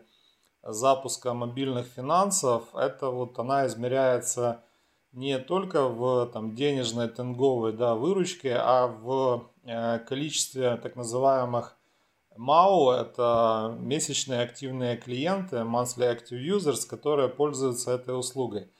запуска 0.61 1.33
мобильных 1.33 1.87
финансов. 1.87 2.63
Это 2.75 3.09
вот 3.09 3.39
она 3.39 3.65
измеряется 3.65 4.63
не 5.11 5.39
только 5.39 5.87
в 5.87 6.27
там, 6.33 6.55
денежной 6.55 7.07
тенговой 7.07 7.73
да, 7.73 7.95
выручке, 7.95 8.57
а 8.59 8.85
в 8.85 9.49
э, 9.63 9.97
количестве 10.07 10.77
так 10.77 10.95
называемых 10.95 11.75
MAU– 12.37 12.91
это 13.01 13.75
месячные 13.79 14.41
активные 14.41 14.97
клиенты, 14.97 15.57
monthly 15.57 16.17
active 16.17 16.41
users, 16.41 16.87
которые 16.87 17.29
пользуются 17.29 17.91
этой 17.91 18.17
услугой. 18.17 18.71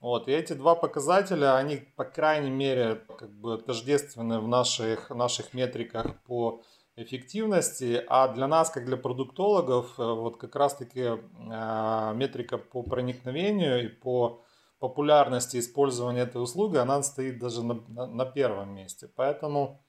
Вот, 0.00 0.28
и 0.28 0.32
эти 0.32 0.52
два 0.52 0.76
показателя, 0.76 1.56
они, 1.56 1.76
по 1.96 2.04
крайней 2.04 2.50
мере, 2.50 3.02
как 3.18 3.32
бы 3.32 3.58
тождественны 3.58 4.38
в 4.38 4.46
наших, 4.46 5.10
наших 5.10 5.54
метриках 5.54 6.22
по 6.22 6.62
эффективности, 6.94 8.04
а 8.08 8.28
для 8.28 8.46
нас, 8.46 8.70
как 8.70 8.84
для 8.86 8.96
продуктологов, 8.96 9.98
э, 9.98 10.02
вот 10.02 10.36
как 10.36 10.54
раз-таки 10.56 11.00
э, 11.00 12.12
метрика 12.14 12.58
по 12.58 12.82
проникновению 12.82 13.84
и 13.84 13.88
по 13.88 14.42
популярности 14.78 15.58
использования 15.58 16.22
этой 16.22 16.42
услуги, 16.42 16.76
она 16.76 17.02
стоит 17.02 17.38
даже 17.38 17.64
на, 17.64 17.74
на, 17.88 18.06
на 18.06 18.24
первом 18.24 18.74
месте. 18.74 19.08
Поэтому 19.16 19.80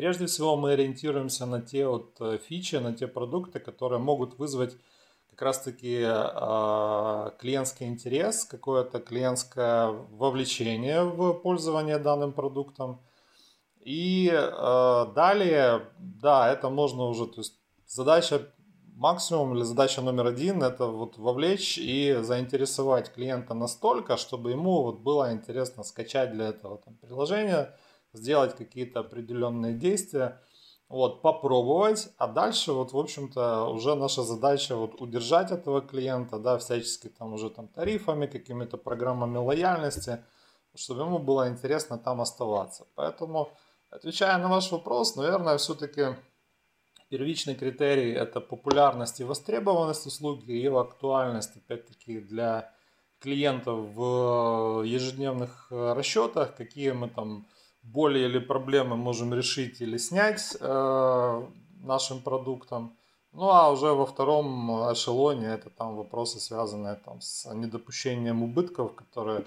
Прежде 0.00 0.24
всего 0.24 0.56
мы 0.56 0.72
ориентируемся 0.72 1.44
на 1.44 1.60
те 1.60 1.86
вот 1.86 2.16
э, 2.20 2.38
фичи, 2.38 2.76
на 2.76 2.94
те 2.94 3.06
продукты, 3.06 3.60
которые 3.60 3.98
могут 3.98 4.38
вызвать 4.38 4.74
как 5.28 5.42
раз-таки 5.42 6.00
э, 6.02 7.30
клиентский 7.38 7.86
интерес, 7.86 8.46
какое-то 8.46 8.98
клиентское 9.00 9.88
вовлечение 9.88 11.04
в 11.04 11.34
пользование 11.34 11.98
данным 11.98 12.32
продуктом. 12.32 13.02
И 13.80 14.30
э, 14.32 15.06
далее, 15.14 15.82
да, 15.98 16.50
это 16.50 16.70
можно 16.70 17.04
уже, 17.04 17.26
то 17.26 17.42
есть 17.42 17.58
задача 17.86 18.40
максимум 18.96 19.54
или 19.54 19.64
задача 19.64 20.00
номер 20.00 20.28
один 20.28 20.62
это 20.62 20.86
вот 20.86 21.18
вовлечь 21.18 21.76
и 21.76 22.16
заинтересовать 22.22 23.12
клиента 23.12 23.52
настолько, 23.52 24.16
чтобы 24.16 24.52
ему 24.52 24.82
вот 24.82 25.00
было 25.00 25.30
интересно 25.30 25.82
скачать 25.82 26.32
для 26.32 26.48
этого 26.48 26.78
там, 26.78 26.94
приложение, 26.94 27.74
сделать 28.12 28.56
какие-то 28.56 29.00
определенные 29.00 29.74
действия, 29.74 30.40
вот, 30.88 31.22
попробовать, 31.22 32.08
а 32.18 32.26
дальше 32.26 32.72
вот, 32.72 32.92
в 32.92 32.98
общем-то, 32.98 33.66
уже 33.66 33.94
наша 33.94 34.24
задача 34.24 34.74
вот 34.74 35.00
удержать 35.00 35.52
этого 35.52 35.80
клиента, 35.80 36.38
да, 36.38 36.58
всячески 36.58 37.08
там 37.08 37.32
уже 37.32 37.48
там 37.48 37.68
тарифами, 37.68 38.26
какими-то 38.26 38.76
программами 38.76 39.36
лояльности, 39.38 40.18
чтобы 40.74 41.02
ему 41.02 41.20
было 41.20 41.48
интересно 41.48 41.96
там 41.96 42.20
оставаться. 42.20 42.86
Поэтому, 42.96 43.52
отвечая 43.88 44.36
на 44.38 44.48
ваш 44.48 44.72
вопрос, 44.72 45.14
наверное, 45.14 45.58
все-таки 45.58 46.16
первичный 47.08 47.54
критерий 47.54 48.12
это 48.12 48.40
популярность 48.40 49.20
и 49.20 49.24
востребованность 49.24 50.06
услуги, 50.06 50.50
ее 50.50 50.80
актуальность, 50.80 51.56
опять-таки, 51.56 52.18
для 52.18 52.72
клиентов 53.20 53.78
в 53.94 54.82
ежедневных 54.82 55.66
расчетах, 55.70 56.56
какие 56.56 56.90
мы 56.90 57.08
там 57.08 57.46
боли 57.92 58.18
или 58.20 58.38
проблемы 58.38 58.96
можем 58.96 59.34
решить 59.34 59.80
или 59.80 59.98
снять 59.98 60.56
э, 60.60 61.42
нашим 61.82 62.20
продуктом. 62.20 62.96
Ну 63.32 63.48
а 63.50 63.70
уже 63.70 63.86
во 63.86 64.06
втором 64.06 64.92
эшелоне 64.92 65.46
это 65.46 65.70
там 65.70 65.94
вопросы, 65.94 66.40
связанные 66.40 66.96
там 66.96 67.20
с 67.20 67.48
недопущением 67.54 68.42
убытков, 68.42 68.96
которые 68.96 69.44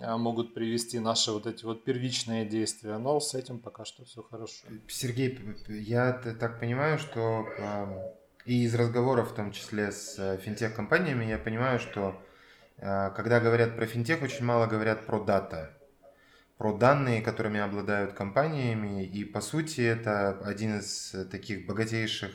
э, 0.00 0.16
могут 0.16 0.54
привести 0.54 0.98
наши 0.98 1.30
вот 1.30 1.46
эти 1.46 1.64
вот 1.64 1.84
первичные 1.84 2.44
действия. 2.44 2.98
Но 2.98 3.20
с 3.20 3.34
этим 3.34 3.58
пока 3.58 3.84
что 3.84 4.04
все 4.04 4.22
хорошо. 4.22 4.66
Сергей, 4.88 5.38
я 5.68 6.12
так 6.12 6.58
понимаю, 6.58 6.98
что 6.98 7.46
э, 7.58 8.12
и 8.44 8.64
из 8.64 8.74
разговоров, 8.74 9.30
в 9.30 9.34
том 9.34 9.52
числе 9.52 9.92
с 9.92 10.18
э, 10.18 10.38
финтех-компаниями, 10.38 11.24
я 11.26 11.38
понимаю, 11.38 11.78
что 11.78 12.16
э, 12.78 13.10
когда 13.10 13.38
говорят 13.38 13.76
про 13.76 13.86
финтех, 13.86 14.22
очень 14.22 14.44
мало 14.44 14.66
говорят 14.66 15.06
про 15.06 15.20
дата 15.20 15.70
про 16.58 16.76
данные, 16.76 17.22
которыми 17.22 17.60
обладают 17.60 18.12
компаниями. 18.12 19.04
И 19.04 19.24
по 19.24 19.40
сути 19.40 19.80
это 19.80 20.38
один 20.44 20.78
из 20.78 21.14
таких 21.30 21.66
богатейших 21.66 22.30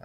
э, 0.00 0.04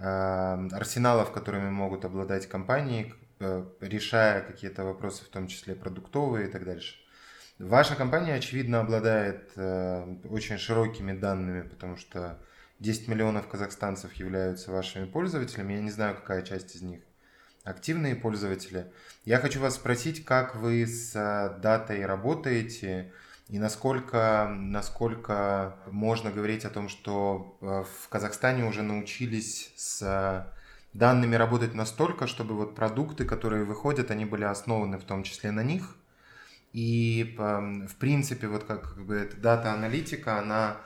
арсеналов, 0.72 1.32
которыми 1.32 1.70
могут 1.70 2.04
обладать 2.04 2.46
компании, 2.46 3.14
э, 3.40 3.64
решая 3.80 4.42
какие-то 4.42 4.84
вопросы, 4.84 5.24
в 5.24 5.28
том 5.28 5.48
числе 5.48 5.74
продуктовые 5.74 6.48
и 6.48 6.50
так 6.50 6.64
дальше. 6.64 6.96
Ваша 7.58 7.94
компания, 7.94 8.34
очевидно, 8.34 8.80
обладает 8.80 9.50
э, 9.56 10.16
очень 10.30 10.56
широкими 10.58 11.12
данными, 11.12 11.68
потому 11.68 11.96
что 11.96 12.38
10 12.78 13.08
миллионов 13.08 13.48
казахстанцев 13.48 14.14
являются 14.14 14.70
вашими 14.70 15.04
пользователями. 15.04 15.74
Я 15.74 15.80
не 15.82 15.90
знаю, 15.90 16.14
какая 16.14 16.42
часть 16.42 16.74
из 16.74 16.82
них 16.82 17.00
активные 17.64 18.14
пользователи. 18.14 18.90
Я 19.24 19.38
хочу 19.38 19.60
вас 19.60 19.74
спросить, 19.74 20.24
как 20.24 20.56
вы 20.56 20.86
с 20.86 21.12
датой 21.62 22.06
работаете, 22.06 23.12
и 23.50 23.58
насколько, 23.58 24.48
насколько 24.56 25.76
можно 25.90 26.30
говорить 26.30 26.64
о 26.64 26.70
том, 26.70 26.88
что 26.88 27.58
э, 27.60 27.84
в 28.04 28.08
Казахстане 28.08 28.64
уже 28.64 28.82
научились 28.82 29.72
с 29.76 30.46
данными 30.92 31.34
работать 31.34 31.74
настолько, 31.74 32.28
чтобы 32.28 32.54
вот 32.54 32.76
продукты, 32.76 33.24
которые 33.24 33.64
выходят, 33.64 34.12
они 34.12 34.24
были 34.24 34.44
основаны 34.44 34.98
в 34.98 35.04
том 35.04 35.24
числе 35.24 35.50
на 35.50 35.64
них. 35.64 35.96
И 36.72 37.34
эм, 37.38 37.88
в 37.88 37.96
принципе 37.96 38.46
вот 38.46 38.62
как, 38.62 38.94
как 38.94 39.04
бы 39.04 39.16
эта 39.16 39.36
дата-аналитика, 39.36 40.38
она 40.38 40.76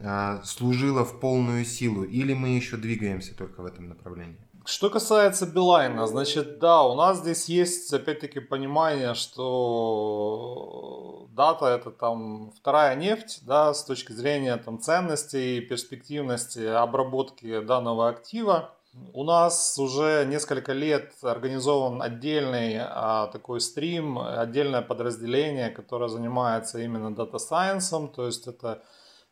э, 0.00 0.40
служила 0.44 1.04
в 1.04 1.20
полную 1.20 1.66
силу. 1.66 2.04
Или 2.04 2.32
мы 2.32 2.56
еще 2.56 2.78
двигаемся 2.78 3.34
только 3.34 3.60
в 3.60 3.66
этом 3.66 3.90
направлении? 3.90 4.43
Что 4.66 4.88
касается 4.88 5.46
Билайна, 5.46 6.06
значит, 6.06 6.58
да, 6.58 6.84
у 6.84 6.94
нас 6.94 7.18
здесь 7.18 7.50
есть, 7.50 7.92
опять-таки, 7.92 8.40
понимание, 8.40 9.14
что 9.14 11.28
дата 11.32 11.66
это 11.66 11.90
там 11.90 12.50
вторая 12.52 12.96
нефть, 12.96 13.40
да, 13.42 13.74
с 13.74 13.84
точки 13.84 14.12
зрения 14.12 14.56
там 14.56 14.80
ценности 14.80 15.36
и 15.36 15.60
перспективности 15.60 16.64
обработки 16.64 17.60
данного 17.60 18.08
актива. 18.08 18.70
У 19.12 19.24
нас 19.24 19.78
уже 19.78 20.24
несколько 20.24 20.72
лет 20.72 21.12
организован 21.22 22.00
отдельный 22.00 22.78
а, 22.80 23.26
такой 23.26 23.60
стрим, 23.60 24.18
отдельное 24.18 24.82
подразделение, 24.82 25.68
которое 25.68 26.08
занимается 26.08 26.78
именно 26.78 27.14
дата 27.14 27.38
сайенсом, 27.38 28.08
то 28.08 28.24
есть 28.24 28.46
это 28.46 28.82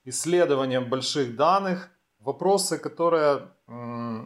исследованием 0.04 0.90
больших 0.90 1.36
данных, 1.36 1.88
вопросы, 2.24 2.78
которые 2.78 3.48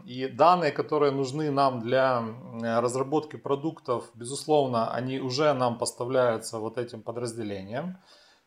и 0.07 0.29
данные, 0.29 0.73
которые 0.73 1.13
нужны 1.13 1.51
нам 1.51 1.81
для 1.81 2.23
разработки 2.81 3.37
продуктов, 3.37 4.11
безусловно, 4.15 4.93
они 4.93 5.21
уже 5.21 5.53
нам 5.53 5.79
поставляются 5.79 6.59
вот 6.59 6.79
этим 6.79 7.03
подразделением. 7.03 7.99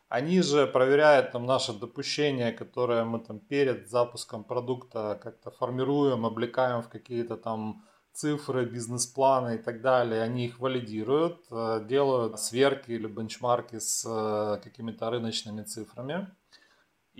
Они 0.08 0.42
же 0.42 0.66
проверяют 0.66 1.30
там 1.30 1.46
наши 1.46 1.72
допущения, 1.72 2.52
которые 2.52 3.04
мы 3.04 3.20
там 3.20 3.38
перед 3.38 3.88
запуском 3.88 4.42
продукта 4.42 5.18
как-то 5.22 5.50
формируем, 5.50 6.26
облекаем 6.26 6.82
в 6.82 6.88
какие-то 6.88 7.36
там 7.36 7.84
цифры, 8.12 8.64
бизнес-планы 8.64 9.54
и 9.54 9.58
так 9.58 9.80
далее. 9.80 10.22
Они 10.22 10.46
их 10.46 10.58
валидируют, 10.58 11.46
э, 11.50 11.84
делают 11.88 12.40
сверки 12.40 12.90
или 12.90 13.06
бенчмарки 13.06 13.78
с 13.78 14.04
э, 14.04 14.60
какими-то 14.64 15.10
рыночными 15.10 15.62
цифрами. 15.62 16.26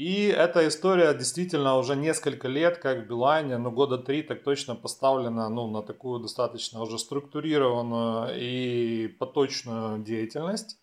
И 0.00 0.28
эта 0.28 0.66
история 0.66 1.12
действительно 1.12 1.76
уже 1.76 1.95
несколько 1.95 2.49
лет, 2.49 2.78
как 2.78 3.00
в 3.00 3.07
Билайне, 3.07 3.59
ну 3.59 3.71
года 3.71 3.99
три 3.99 4.23
так 4.23 4.42
точно 4.42 4.75
поставлена 4.75 5.50
ну, 5.50 5.66
на 5.66 5.83
такую 5.83 6.21
достаточно 6.21 6.80
уже 6.80 6.99
структурированную 6.99 8.30
и 8.35 9.09
поточную 9.09 9.99
деятельность. 9.99 10.78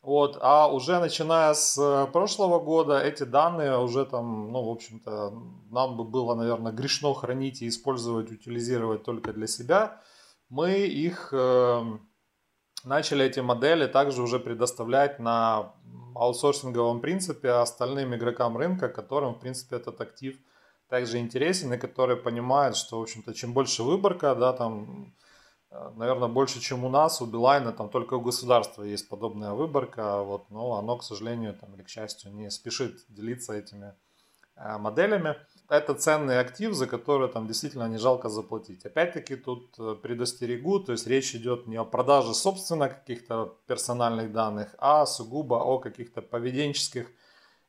Вот, 0.00 0.38
а 0.40 0.72
уже 0.72 0.98
начиная 0.98 1.52
с 1.52 1.76
э, 1.76 2.10
прошлого 2.10 2.58
года 2.58 3.02
эти 3.02 3.24
данные 3.24 3.78
уже 3.78 4.06
там, 4.06 4.50
ну, 4.50 4.64
в 4.64 4.70
общем-то, 4.70 5.34
нам 5.70 5.98
бы 5.98 6.04
было, 6.04 6.34
наверное, 6.34 6.72
грешно 6.72 7.12
хранить 7.12 7.60
и 7.60 7.68
использовать, 7.68 8.32
утилизировать 8.32 9.02
только 9.02 9.34
для 9.34 9.46
себя. 9.46 10.00
Мы 10.48 10.86
их 10.86 11.34
э, 11.34 11.82
начали, 12.84 13.24
эти 13.24 13.40
модели, 13.40 13.86
также 13.86 14.22
уже 14.22 14.38
предоставлять 14.38 15.18
на 15.18 15.72
аутсорсинговом 16.14 17.00
принципе 17.00 17.50
остальным 17.50 18.14
игрокам 18.14 18.56
рынка, 18.56 18.88
которым, 18.88 19.34
в 19.34 19.40
принципе, 19.40 19.76
этот 19.76 20.00
актив 20.00 20.38
также 20.88 21.18
интересен 21.18 21.72
и 21.72 21.78
которые 21.78 22.16
понимают, 22.16 22.76
что, 22.76 22.98
в 22.98 23.02
общем-то, 23.02 23.34
чем 23.34 23.52
больше 23.52 23.82
выборка, 23.82 24.34
да, 24.34 24.52
там, 24.52 25.14
Э, 25.74 25.90
наверное, 25.96 26.28
больше, 26.28 26.60
чем 26.60 26.84
у 26.84 26.88
нас, 26.88 27.20
у 27.20 27.26
Билайна, 27.26 27.72
там 27.72 27.88
только 27.88 28.14
у 28.14 28.20
государства 28.20 28.84
есть 28.84 29.08
подобная 29.08 29.52
выборка, 29.52 30.22
вот, 30.22 30.48
но 30.50 30.74
оно, 30.74 30.96
к 30.96 31.04
сожалению, 31.04 31.54
там, 31.54 31.74
или 31.74 31.82
к 31.82 31.88
счастью, 31.88 32.32
не 32.32 32.48
спешит 32.50 33.04
делиться 33.08 33.52
этими 33.52 33.94
э, 34.56 34.78
моделями. 34.78 35.36
Это 35.70 35.94
ценный 35.94 36.40
актив, 36.40 36.74
за 36.74 36.86
который 36.86 37.28
там 37.28 37.46
действительно 37.46 37.88
не 37.88 37.98
жалко 37.98 38.28
заплатить. 38.28 38.84
Опять-таки 38.84 39.36
тут 39.36 39.74
э, 39.78 39.94
предостерегу, 40.02 40.78
то 40.80 40.92
есть 40.92 41.06
речь 41.06 41.34
идет 41.34 41.66
не 41.66 41.76
о 41.76 41.84
продаже 41.84 42.34
собственно 42.34 42.88
каких-то 42.88 43.56
персональных 43.66 44.30
данных, 44.32 44.74
а 44.78 45.06
сугубо 45.06 45.54
о 45.54 45.78
каких-то 45.78 46.20
поведенческих 46.20 47.06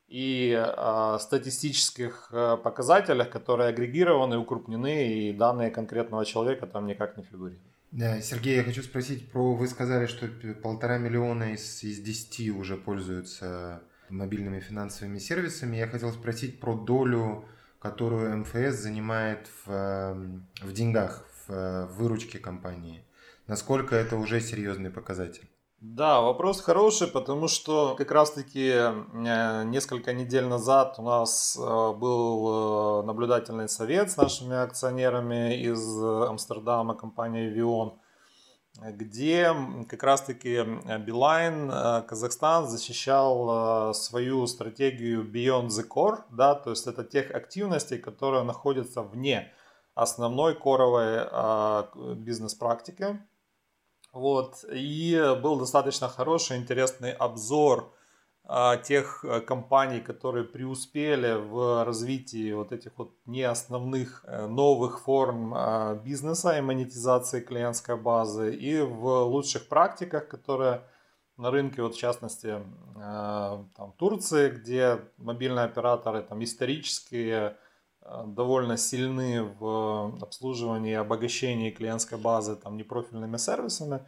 и 0.10 0.54
э, 0.56 1.18
статистических 1.20 2.30
э, 2.32 2.58
показателях, 2.58 3.30
которые 3.30 3.70
агрегированы, 3.70 4.38
укрупнены, 4.38 5.14
и 5.14 5.34
данные 5.34 5.72
конкретного 5.72 6.26
человека 6.26 6.68
там 6.68 6.88
никак 6.88 7.18
не 7.18 7.24
фигурируют. 7.24 7.64
Да, 7.92 8.20
Сергей, 8.20 8.58
я 8.58 8.64
хочу 8.64 8.84
спросить 8.84 9.32
про... 9.32 9.56
Вы 9.56 9.68
сказали, 9.68 10.06
что 10.06 10.28
полтора 10.62 10.98
миллиона 10.98 11.54
из, 11.54 11.82
из 11.82 12.02
10 12.02 12.50
уже 12.58 12.76
пользуются 12.76 13.84
мобильными 14.10 14.60
финансовыми 14.60 15.18
сервисами. 15.18 15.78
Я 15.78 15.88
хотел 15.88 16.12
спросить 16.12 16.60
про 16.60 16.76
долю, 16.76 17.46
которую 17.86 18.38
МФС 18.38 18.82
занимает 18.82 19.48
в, 19.48 19.72
эм, 19.72 20.48
в 20.62 20.74
деньгах, 20.74 21.24
в 21.48 21.86
выручке 21.98 22.40
компании. 22.40 23.06
Насколько 23.46 23.96
это 23.96 24.16
уже 24.16 24.42
серьезный 24.42 24.90
показатель? 24.90 25.48
Да, 25.82 26.22
вопрос 26.22 26.62
хороший, 26.62 27.08
потому 27.08 27.48
что 27.48 27.94
как 27.96 28.10
раз-таки 28.10 28.72
э, 28.74 29.64
несколько 29.66 30.14
недель 30.14 30.46
назад 30.46 30.96
у 30.98 31.04
нас 31.04 31.56
э, 31.56 31.62
был 31.62 33.02
э, 33.02 33.06
наблюдательный 33.06 33.70
совет 33.70 34.10
с 34.10 34.18
нашими 34.18 34.56
акционерами 34.56 35.62
из 35.62 35.80
Амстердама, 36.32 36.96
компании 36.96 37.56
Vion, 37.56 38.00
где 38.82 39.56
как 39.88 40.04
раз-таки 40.04 40.64
Билайн 41.00 41.70
Казахстан 42.06 42.68
защищал 42.68 43.94
свою 43.94 44.48
стратегию 44.48 45.24
Beyond 45.24 45.68
the 45.68 45.88
Core, 45.88 46.24
да, 46.30 46.56
то 46.56 46.72
есть 46.72 46.86
это 46.86 47.04
тех 47.04 47.32
активностей, 47.32 47.98
которые 47.98 48.44
находятся 48.44 49.02
вне 49.02 49.52
основной 49.94 50.56
коровой 50.56 51.26
бизнес-практики, 52.16 53.20
вот, 54.12 54.66
и 54.70 55.38
был 55.42 55.58
достаточно 55.58 56.10
хороший, 56.10 56.58
интересный 56.58 57.12
обзор 57.14 57.95
тех 58.84 59.26
э, 59.26 59.42
компаний, 59.42 60.02
которые 60.02 60.44
преуспели 60.44 61.34
в 61.34 61.84
развитии 61.84 62.54
вот 62.54 62.72
этих 62.72 62.92
вот 62.98 63.12
неосновных 63.26 64.24
э, 64.28 64.46
новых 64.46 65.02
форм 65.02 65.54
а, 65.56 65.96
бизнеса 65.96 66.56
и 66.58 66.62
монетизации 66.62 67.40
клиентской 67.42 67.98
базы 67.98 68.56
и 68.56 68.82
в 68.82 69.24
лучших 69.24 69.68
практиках, 69.68 70.28
которые 70.28 70.82
на 71.38 71.50
рынке, 71.50 71.82
вот 71.82 71.96
в 71.96 71.98
частности, 71.98 72.62
э, 72.96 73.64
там, 73.76 73.94
Турции, 73.98 74.52
где 74.52 75.00
мобильные 75.18 75.66
операторы 75.66 76.22
там 76.22 76.44
исторические 76.44 77.58
довольно 78.28 78.78
сильны 78.78 79.42
в 79.42 80.20
обслуживании 80.22 80.92
и 80.92 80.94
обогащении 80.94 81.72
клиентской 81.72 82.20
базы 82.20 82.56
там, 82.56 82.78
непрофильными 82.78 83.38
сервисами, 83.38 84.02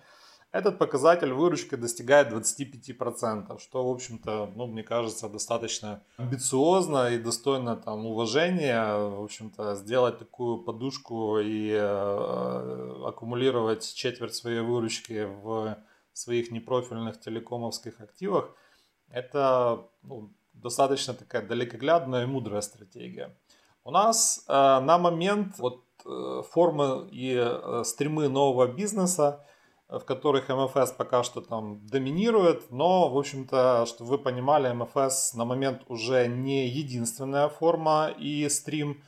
этот 0.51 0.77
показатель 0.77 1.33
выручки 1.33 1.75
достигает 1.75 2.31
25%, 2.31 3.59
что, 3.59 3.87
в 3.87 3.91
общем-то, 3.91 4.51
ну, 4.55 4.67
мне 4.67 4.83
кажется, 4.83 5.29
достаточно 5.29 6.03
амбициозно 6.17 7.09
и 7.09 7.17
достойно 7.17 7.75
там, 7.75 8.05
уважения. 8.05 8.95
В 8.95 9.23
общем-то, 9.23 9.75
сделать 9.75 10.19
такую 10.19 10.63
подушку 10.63 11.39
и 11.39 11.71
э, 11.71 13.03
аккумулировать 13.05 13.93
четверть 13.93 14.35
своей 14.35 14.61
выручки 14.61 15.25
в 15.25 15.77
своих 16.13 16.51
непрофильных 16.51 17.19
телекомовских 17.19 18.01
активах, 18.01 18.55
это 19.09 19.87
ну, 20.01 20.33
достаточно 20.53 21.13
такая 21.13 21.45
далекоглядная 21.45 22.23
и 22.23 22.25
мудрая 22.25 22.61
стратегия. 22.61 23.35
У 23.83 23.91
нас 23.91 24.43
э, 24.47 24.51
на 24.51 24.97
момент 24.97 25.59
вот, 25.59 25.83
э, 26.05 26.41
формы 26.51 27.07
и 27.11 27.35
э, 27.37 27.83
стримы 27.85 28.27
нового 28.29 28.67
бизнеса, 28.67 29.45
в 29.89 30.01
которых 30.01 30.49
МФС 30.49 30.91
пока 30.91 31.23
что 31.23 31.41
там 31.41 31.85
доминирует, 31.87 32.71
но, 32.71 33.09
в 33.09 33.17
общем-то, 33.17 33.85
чтобы 33.85 34.11
вы 34.11 34.17
понимали, 34.17 34.71
МФС 34.73 35.33
на 35.33 35.45
момент 35.45 35.83
уже 35.87 36.27
не 36.27 36.67
единственная 36.67 37.47
форма 37.47 38.09
и 38.17 38.49
стрим 38.49 39.01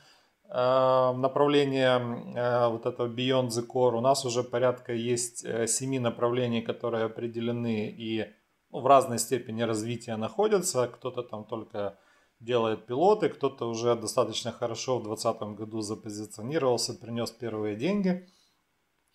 э, 0.48 1.12
направления 1.12 1.98
э, 1.98 2.68
вот 2.68 2.86
этого 2.86 3.08
Beyond 3.08 3.48
the 3.48 3.66
Core. 3.66 3.98
У 3.98 4.00
нас 4.00 4.24
уже 4.24 4.42
порядка 4.42 4.94
есть 4.94 5.44
э, 5.44 5.66
семи 5.66 5.98
направлений, 5.98 6.62
которые 6.62 7.04
определены 7.04 7.88
и 7.88 8.26
ну, 8.70 8.80
в 8.80 8.86
разной 8.86 9.18
степени 9.18 9.60
развития 9.62 10.16
находятся. 10.16 10.88
Кто-то 10.88 11.22
там 11.22 11.44
только 11.44 11.98
делает 12.40 12.86
пилоты, 12.86 13.28
кто-то 13.28 13.68
уже 13.68 13.94
достаточно 13.96 14.50
хорошо 14.50 14.98
в 14.98 15.02
2020 15.02 15.58
году 15.58 15.82
запозиционировался, 15.82 16.94
принес 16.94 17.30
первые 17.30 17.76
деньги. 17.76 18.26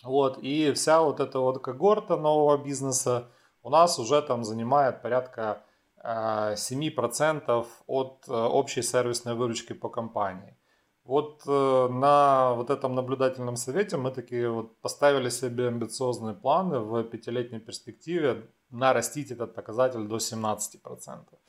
Вот, 0.05 0.37
и 0.37 0.71
вся 0.73 1.01
вот 1.01 1.19
эта 1.19 1.39
вот 1.39 1.63
когорта 1.63 2.15
нового 2.15 2.63
бизнеса 2.63 3.27
у 3.63 3.69
нас 3.71 3.97
уже 3.99 4.21
там 4.21 4.43
занимает 4.43 5.01
порядка 5.01 5.63
7% 6.03 7.43
э, 7.47 7.63
от 7.87 8.27
э, 8.27 8.31
общей 8.31 8.83
сервисной 8.83 9.33
выручки 9.33 9.73
по 9.73 9.89
компании. 9.89 10.55
Вот 11.03 11.41
э, 11.47 11.87
на 11.89 12.53
вот 12.53 12.69
этом 12.69 12.93
наблюдательном 12.93 13.55
совете 13.55 13.97
мы 13.97 14.11
такие 14.11 14.47
вот 14.47 14.79
поставили 14.81 15.29
себе 15.29 15.67
амбициозные 15.67 16.35
планы 16.35 16.79
в 16.79 17.03
пятилетней 17.03 17.59
перспективе 17.59 18.47
нарастить 18.69 19.31
этот 19.31 19.55
показатель 19.55 20.07
до 20.07 20.17
17%. 20.17 21.39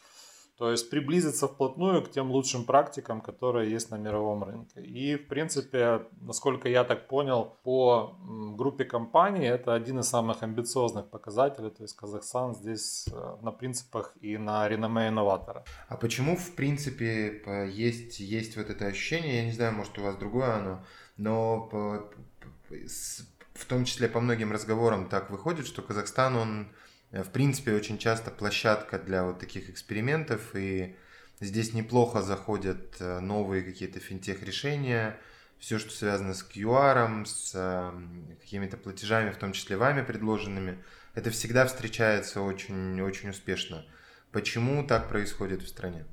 То 0.58 0.70
есть 0.70 0.88
приблизиться 0.88 1.48
вплотную 1.48 2.02
к 2.02 2.10
тем 2.10 2.30
лучшим 2.30 2.64
практикам, 2.64 3.20
которые 3.20 3.70
есть 3.70 3.90
на 3.90 3.96
мировом 3.96 4.42
рынке. 4.42 4.80
И, 4.80 5.16
в 5.16 5.28
принципе, 5.28 6.06
насколько 6.22 6.68
я 6.68 6.82
так 6.84 7.08
понял, 7.08 7.58
по 7.62 8.16
группе 8.56 8.86
компаний 8.86 9.44
это 9.44 9.74
один 9.74 9.98
из 10.00 10.08
самых 10.08 10.42
амбициозных 10.42 11.10
показателей. 11.10 11.70
То 11.70 11.82
есть 11.82 11.94
Казахстан 11.94 12.54
здесь 12.54 13.06
э, 13.12 13.36
на 13.42 13.52
принципах 13.52 14.14
и 14.22 14.38
на 14.38 14.66
реноме 14.66 15.08
инноватора. 15.08 15.62
А 15.88 15.96
почему, 15.96 16.36
в 16.36 16.54
принципе, 16.54 17.42
есть, 17.70 18.20
есть 18.20 18.56
вот 18.56 18.70
это 18.70 18.86
ощущение, 18.86 19.36
я 19.36 19.44
не 19.44 19.52
знаю, 19.52 19.74
может 19.74 19.98
у 19.98 20.02
вас 20.02 20.16
другое 20.16 20.54
оно, 20.54 20.84
но 21.18 21.68
по, 21.70 22.10
в 23.52 23.64
том 23.66 23.84
числе 23.84 24.08
по 24.08 24.20
многим 24.20 24.52
разговорам 24.52 25.08
так 25.08 25.30
выходит, 25.30 25.66
что 25.66 25.82
Казахстан, 25.82 26.36
он 26.36 26.68
в 27.12 27.30
принципе, 27.30 27.74
очень 27.74 27.98
часто 27.98 28.30
площадка 28.30 28.98
для 28.98 29.24
вот 29.24 29.38
таких 29.38 29.70
экспериментов, 29.70 30.54
и 30.54 30.96
здесь 31.40 31.72
неплохо 31.72 32.22
заходят 32.22 32.96
э, 33.00 33.20
новые 33.20 33.62
какие-то 33.62 34.00
финтех-решения, 34.00 35.18
все, 35.58 35.78
что 35.78 35.90
связано 35.90 36.34
с 36.34 36.46
QR, 36.46 37.24
с 37.24 37.54
эм, 37.54 38.36
какими-то 38.40 38.76
платежами, 38.76 39.30
в 39.30 39.36
том 39.36 39.52
числе 39.52 39.76
вами 39.76 40.02
предложенными, 40.02 40.78
это 41.14 41.30
всегда 41.30 41.66
встречается 41.66 42.42
очень, 42.42 43.00
очень 43.00 43.30
успешно. 43.30 43.84
Почему 44.32 44.86
так 44.86 45.08
происходит 45.08 45.62
в 45.62 45.68
стране? 45.68 46.04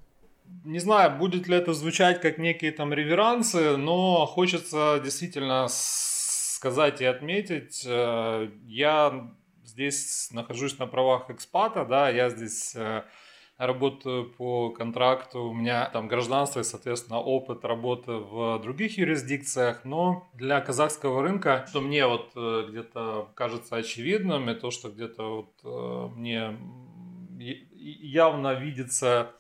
Не 0.64 0.80
знаю, 0.80 1.18
будет 1.18 1.48
ли 1.48 1.58
это 1.58 1.74
звучать 1.74 2.22
как 2.22 2.38
некие 2.38 2.72
там 2.72 2.94
реверансы, 2.94 3.76
но 3.76 4.26
хочется 4.26 5.02
действительно 5.04 5.68
сказать 5.70 7.02
и 7.02 7.06
отметить, 7.06 7.84
э, 7.86 8.50
я 8.66 9.30
здесь 9.64 10.30
нахожусь 10.32 10.78
на 10.80 10.88
правах 10.88 11.30
экспата, 11.30 11.86
да, 11.86 12.10
я 12.10 12.30
здесь 12.30 12.76
э, 12.76 13.04
работаю 13.58 14.32
по 14.32 14.72
контракту, 14.72 15.44
у 15.44 15.54
меня 15.54 15.90
там 15.90 16.08
гражданство 16.08 16.60
и, 16.60 16.64
соответственно, 16.64 17.20
опыт 17.20 17.64
работы 17.66 18.14
в 18.14 18.60
других 18.60 18.98
юрисдикциях, 18.98 19.86
но 19.86 20.30
для 20.34 20.60
казахского 20.62 21.22
рынка, 21.22 21.66
что 21.70 21.82
мне 21.82 22.06
вот 22.06 22.32
э, 22.36 22.66
где-то 22.70 23.30
кажется 23.36 23.78
очевидным, 23.78 24.50
и 24.50 24.56
то, 24.56 24.72
что 24.72 24.90
где-то 24.90 25.24
вот 25.24 25.54
э, 25.64 26.08
мне 26.16 26.58
явно 27.40 28.54
видится 28.54 29.32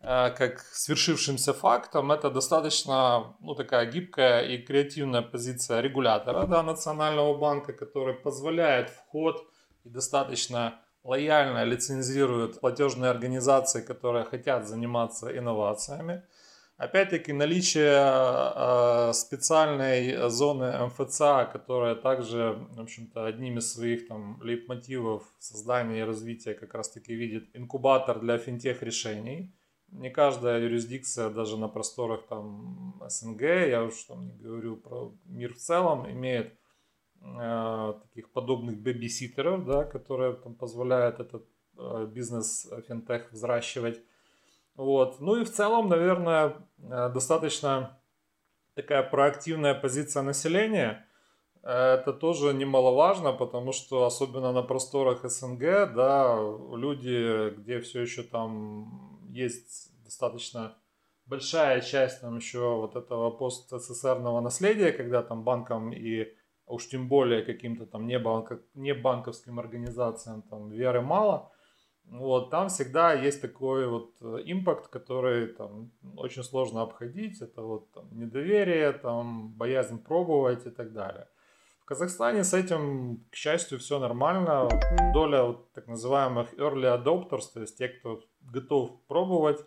как 0.00 0.58
свершившимся 0.58 1.52
фактом, 1.52 2.10
это 2.10 2.28
достаточно 2.28 3.36
ну, 3.38 3.54
такая 3.54 3.86
гибкая 3.86 4.44
и 4.44 4.58
креативная 4.58 5.22
позиция 5.22 5.80
регулятора 5.80 6.44
да, 6.48 6.64
Национального 6.64 7.38
банка, 7.38 7.72
который 7.72 8.14
позволяет 8.14 8.90
вход 8.90 9.46
и 9.84 9.88
достаточно 9.88 10.80
лояльно 11.04 11.64
лицензируют 11.64 12.60
платежные 12.60 13.10
организации, 13.10 13.82
которые 13.82 14.24
хотят 14.24 14.66
заниматься 14.66 15.36
инновациями. 15.36 16.22
Опять-таки 16.78 17.32
наличие 17.32 17.94
э, 17.94 19.12
специальной 19.12 20.28
зоны 20.30 20.86
МФЦА, 20.86 21.48
которая 21.52 21.94
также, 21.94 22.58
в 22.70 22.80
общем-то, 22.80 23.26
одним 23.26 23.58
из 23.58 23.72
своих 23.72 24.08
там 24.08 24.40
лейтмотивов 24.42 25.22
создания 25.38 26.00
и 26.00 26.04
развития 26.04 26.54
как 26.54 26.74
раз-таки 26.74 27.14
видит 27.14 27.50
инкубатор 27.54 28.18
для 28.18 28.38
финтех 28.38 28.82
решений. 28.82 29.54
Не 29.88 30.10
каждая 30.10 30.60
юрисдикция, 30.60 31.28
даже 31.30 31.56
на 31.58 31.68
просторах 31.68 32.26
там 32.26 33.00
СНГ, 33.06 33.42
я 33.42 33.84
уж 33.84 34.02
там 34.04 34.26
не 34.26 34.32
говорю 34.32 34.76
про 34.76 35.12
мир 35.26 35.54
в 35.54 35.58
целом, 35.58 36.10
имеет 36.10 36.58
таких 37.22 38.32
подобных 38.32 38.80
бэбиситеров, 38.80 39.64
да, 39.64 39.84
которые 39.84 40.34
там 40.34 40.54
позволяют 40.54 41.20
этот 41.20 41.46
э, 41.78 42.06
бизнес 42.06 42.68
финтех 42.88 43.30
взращивать. 43.32 44.00
Вот. 44.74 45.20
Ну 45.20 45.36
и 45.36 45.44
в 45.44 45.50
целом, 45.50 45.88
наверное, 45.88 46.56
э, 46.78 47.10
достаточно 47.10 48.00
такая 48.74 49.02
проактивная 49.02 49.74
позиция 49.74 50.22
населения. 50.22 51.06
Это 51.62 52.12
тоже 52.12 52.52
немаловажно, 52.52 53.32
потому 53.32 53.70
что 53.70 54.04
особенно 54.04 54.52
на 54.52 54.62
просторах 54.62 55.24
СНГ, 55.24 55.94
да, 55.94 56.36
люди, 56.74 57.50
где 57.50 57.80
все 57.80 58.00
еще 58.00 58.24
там 58.24 59.20
есть 59.30 59.92
достаточно 60.02 60.76
большая 61.26 61.80
часть 61.80 62.20
там 62.20 62.36
еще 62.36 62.76
вот 62.76 62.96
этого 62.96 63.30
пост-СССРного 63.30 64.40
наследия, 64.40 64.90
когда 64.90 65.22
там 65.22 65.44
банкам 65.44 65.92
и 65.92 66.34
уж 66.72 66.88
тем 66.88 67.08
более 67.08 67.42
каким-то 67.42 67.86
там 67.86 68.06
не, 68.06 68.18
банк, 68.18 68.52
не 68.74 68.94
банковским 68.94 69.58
организациям 69.58 70.42
там 70.42 70.70
веры 70.70 71.00
мало– 71.00 71.50
вот, 72.06 72.50
там 72.50 72.68
всегда 72.68 73.14
есть 73.14 73.40
такой 73.40 73.86
вот 73.86 74.16
э, 74.20 74.42
импакт, 74.44 74.88
который 74.88 75.46
там 75.46 75.92
очень 76.16 76.42
сложно 76.42 76.82
обходить. 76.82 77.40
Это 77.40 77.62
вот 77.62 77.90
там, 77.92 78.08
недоверие, 78.12 78.92
там, 78.92 79.52
боязнь 79.52 80.02
пробовать 80.02 80.66
и 80.66 80.70
так 80.70 80.92
далее. 80.92 81.28
В 81.80 81.84
Казахстане 81.84 82.44
с 82.44 82.54
этим, 82.54 83.24
к 83.30 83.34
счастью, 83.34 83.78
все 83.78 83.98
нормально. 83.98 84.68
Доля 85.14 85.44
вот, 85.44 85.72
так 85.72 85.86
называемых 85.86 86.52
early 86.54 87.02
adopters, 87.02 87.44
то 87.54 87.60
есть 87.60 87.78
те, 87.78 87.88
кто 87.88 88.20
готов 88.42 89.00
пробовать, 89.06 89.64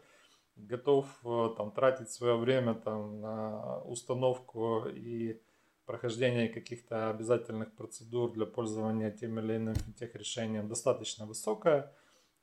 готов 0.55 1.07
э, 1.25 1.49
там, 1.57 1.71
тратить 1.71 2.11
свое 2.11 2.35
время 2.35 2.75
там, 2.75 3.21
на 3.21 3.79
установку 3.85 4.85
и 4.87 5.41
прохождение 5.85 6.49
каких-то 6.49 7.09
обязательных 7.09 7.73
процедур 7.75 8.31
для 8.31 8.45
пользования 8.45 9.11
тем 9.11 9.39
или 9.39 9.57
иным 9.57 9.75
тех 9.97 10.15
решением 10.15 10.67
достаточно 10.67 11.25
высокая. 11.25 11.93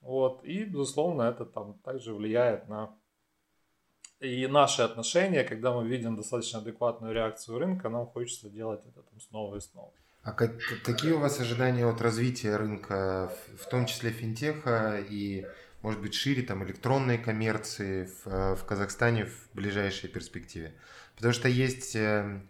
Вот. 0.00 0.44
И, 0.44 0.64
безусловно, 0.64 1.22
это 1.22 1.44
там 1.44 1.78
также 1.80 2.14
влияет 2.14 2.68
на 2.68 2.96
и 4.22 4.46
наши 4.46 4.82
отношения, 4.82 5.42
когда 5.42 5.72
мы 5.72 5.88
видим 5.88 6.14
достаточно 6.14 6.60
адекватную 6.60 7.12
реакцию 7.12 7.58
рынка, 7.58 7.88
нам 7.88 8.06
хочется 8.06 8.48
делать 8.48 8.86
это 8.86 9.02
там 9.02 9.20
снова 9.20 9.56
и 9.56 9.60
снова. 9.60 9.92
А 10.22 10.30
как, 10.30 10.52
какие 10.84 11.10
у 11.10 11.18
вас 11.18 11.40
ожидания 11.40 11.84
от 11.84 12.00
развития 12.00 12.54
рынка, 12.56 13.32
в 13.58 13.68
том 13.68 13.86
числе 13.86 14.10
финтеха 14.10 15.04
и, 15.10 15.44
может 15.82 16.00
быть, 16.00 16.14
шире 16.14 16.42
там 16.42 16.62
электронной 16.62 17.18
коммерции 17.18 18.08
в, 18.24 18.54
в 18.54 18.64
Казахстане 18.64 19.24
в 19.24 19.50
ближайшей 19.54 20.08
перспективе? 20.08 20.76
Потому 21.16 21.32
что 21.32 21.48
есть 21.48 21.96
эм, 21.96 22.48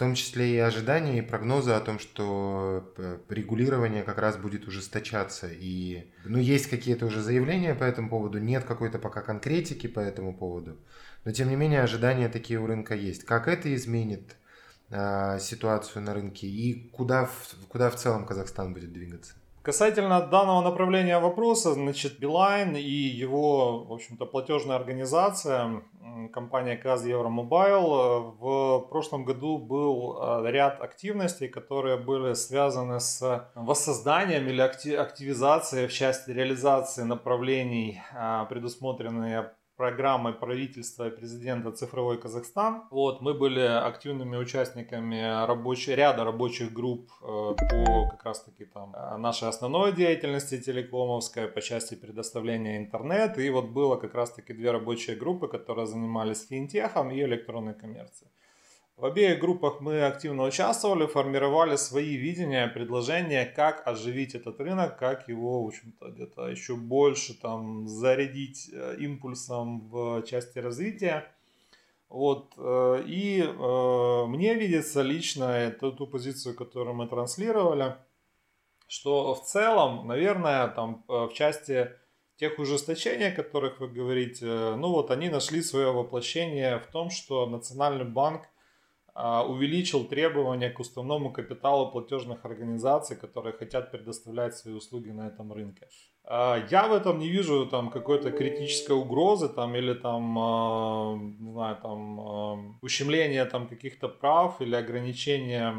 том 0.00 0.14
числе 0.14 0.54
и 0.54 0.58
ожидания, 0.58 1.18
и 1.18 1.22
прогнозы 1.22 1.72
о 1.72 1.80
том, 1.80 1.98
что 1.98 2.90
э, 2.96 3.18
регулирование 3.28 4.02
как 4.02 4.16
раз 4.16 4.38
будет 4.38 4.66
ужесточаться. 4.66 5.46
И, 5.52 6.10
ну, 6.24 6.38
есть 6.38 6.70
какие-то 6.70 7.04
уже 7.04 7.20
заявления 7.20 7.74
по 7.74 7.84
этому 7.84 8.08
поводу, 8.08 8.38
нет 8.38 8.64
какой-то 8.64 8.98
пока 8.98 9.20
конкретики 9.20 9.88
по 9.88 10.00
этому 10.00 10.34
поводу. 10.34 10.78
Но, 11.26 11.32
тем 11.32 11.50
не 11.50 11.56
менее, 11.56 11.82
ожидания 11.82 12.30
такие 12.30 12.58
у 12.58 12.66
рынка 12.66 12.94
есть. 12.94 13.24
Как 13.24 13.46
это 13.46 13.74
изменит 13.74 14.36
э, 14.88 15.38
ситуацию 15.38 16.02
на 16.02 16.14
рынке 16.14 16.46
и 16.46 16.88
куда 16.88 17.28
куда 17.68 17.90
в 17.90 17.96
целом 17.96 18.24
Казахстан 18.24 18.72
будет 18.72 18.94
двигаться? 18.94 19.34
Касательно 19.62 20.26
данного 20.26 20.62
направления 20.62 21.18
вопроса, 21.18 21.74
значит, 21.74 22.18
Билайн 22.18 22.76
и 22.76 22.80
его, 22.80 23.84
в 23.84 23.92
общем-то, 23.92 24.24
платежная 24.24 24.76
организация, 24.76 25.82
компания 26.32 26.76
КАЗ 26.76 27.04
Евромобайл, 27.04 27.84
э, 27.84 28.20
в 28.40 28.86
прошлом 28.88 29.24
году 29.24 29.58
был 29.58 30.18
э, 30.18 30.50
ряд 30.50 30.80
активностей, 30.80 31.48
которые 31.48 31.98
были 31.98 32.32
связаны 32.34 33.00
с 33.00 33.50
воссозданием 33.54 34.48
или 34.48 34.62
активизацией 34.62 35.88
в 35.88 35.92
части 35.92 36.30
реализации 36.30 37.02
направлений, 37.02 38.00
э, 38.14 38.46
предусмотренные 38.48 39.52
программой 39.80 40.34
правительства 40.34 41.08
и 41.08 41.10
президента 41.10 41.72
«Цифровой 41.72 42.18
Казахстан». 42.18 42.82
Вот, 42.90 43.22
мы 43.22 43.32
были 43.32 43.62
активными 43.62 44.36
участниками 44.36 45.46
рабочей, 45.46 45.94
ряда 45.94 46.24
рабочих 46.24 46.74
групп 46.74 47.08
э, 47.22 47.24
по 47.24 48.10
как 48.10 48.22
раз-таки 48.24 48.66
там 48.66 48.94
э, 48.94 49.16
нашей 49.16 49.48
основной 49.48 49.92
деятельности 49.92 50.60
телекомовской 50.60 51.48
по 51.48 51.62
части 51.62 51.94
предоставления 51.94 52.76
интернета. 52.76 53.40
И 53.40 53.48
вот 53.48 53.70
было 53.70 53.96
как 53.96 54.14
раз-таки 54.14 54.52
две 54.52 54.70
рабочие 54.70 55.16
группы, 55.16 55.48
которые 55.48 55.86
занимались 55.86 56.46
финтехом 56.46 57.10
и 57.10 57.22
электронной 57.22 57.72
коммерцией. 57.72 58.30
В 59.00 59.06
обеих 59.06 59.40
группах 59.40 59.80
мы 59.80 60.02
активно 60.02 60.42
участвовали, 60.42 61.06
формировали 61.06 61.76
свои 61.76 62.16
видения, 62.16 62.68
предложения, 62.68 63.46
как 63.46 63.86
оживить 63.86 64.34
этот 64.34 64.60
рынок, 64.60 64.98
как 64.98 65.26
его, 65.26 65.62
в 65.62 65.68
общем-то, 65.68 66.10
где-то 66.10 66.48
еще 66.48 66.76
больше 66.76 67.32
там 67.32 67.88
зарядить 67.88 68.68
э, 68.70 68.96
импульсом 68.98 69.88
в 69.88 70.22
части 70.24 70.58
развития. 70.58 71.32
Вот, 72.10 72.52
э, 72.58 73.02
и 73.06 73.40
э, 73.40 74.24
мне 74.26 74.52
видится 74.52 75.00
лично 75.00 75.44
эту 75.44 75.92
ту 75.92 76.06
позицию, 76.06 76.54
которую 76.54 76.94
мы 76.94 77.08
транслировали, 77.08 77.96
что 78.86 79.34
в 79.34 79.46
целом, 79.46 80.08
наверное, 80.08 80.68
там 80.68 81.04
в 81.08 81.30
части 81.32 81.88
тех 82.36 82.58
ужесточений, 82.58 83.28
о 83.28 83.34
которых 83.34 83.80
вы 83.80 83.88
говорите, 83.88 84.44
ну 84.76 84.90
вот 84.90 85.10
они 85.10 85.30
нашли 85.30 85.62
свое 85.62 85.90
воплощение 85.90 86.78
в 86.80 86.86
том, 86.88 87.08
что 87.08 87.46
Национальный 87.46 88.04
банк 88.04 88.42
увеличил 89.14 90.04
требования 90.04 90.70
к 90.70 90.80
уставному 90.80 91.32
капиталу 91.32 91.90
платежных 91.90 92.44
организаций, 92.44 93.16
которые 93.16 93.52
хотят 93.52 93.90
предоставлять 93.90 94.56
свои 94.56 94.74
услуги 94.74 95.10
на 95.10 95.26
этом 95.26 95.52
рынке. 95.52 95.88
А, 96.24 96.64
я 96.70 96.86
в 96.86 96.92
этом 96.92 97.18
не 97.18 97.28
вижу 97.28 97.66
там 97.66 97.90
какой-то 97.90 98.30
критической 98.30 98.96
угрозы 98.96 99.48
там 99.48 99.74
или 99.74 99.94
там, 99.94 100.38
а, 100.38 101.16
не 101.16 101.52
знаю, 101.52 101.76
там 101.82 102.78
ущемления 102.82 103.44
там 103.46 103.66
каких-то 103.66 104.08
прав 104.08 104.60
или 104.60 104.74
ограничения 104.76 105.74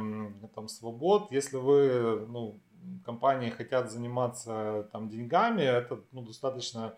там 0.54 0.67
свобод. 0.67 1.32
Если 1.32 1.58
вы, 1.58 2.26
ну, 2.28 2.60
компании 3.06 3.50
хотят 3.50 3.91
заниматься 3.91 4.89
там 4.91 5.10
деньгами, 5.10 5.62
это 5.62 6.02
ну, 6.12 6.22
достаточно 6.24 6.96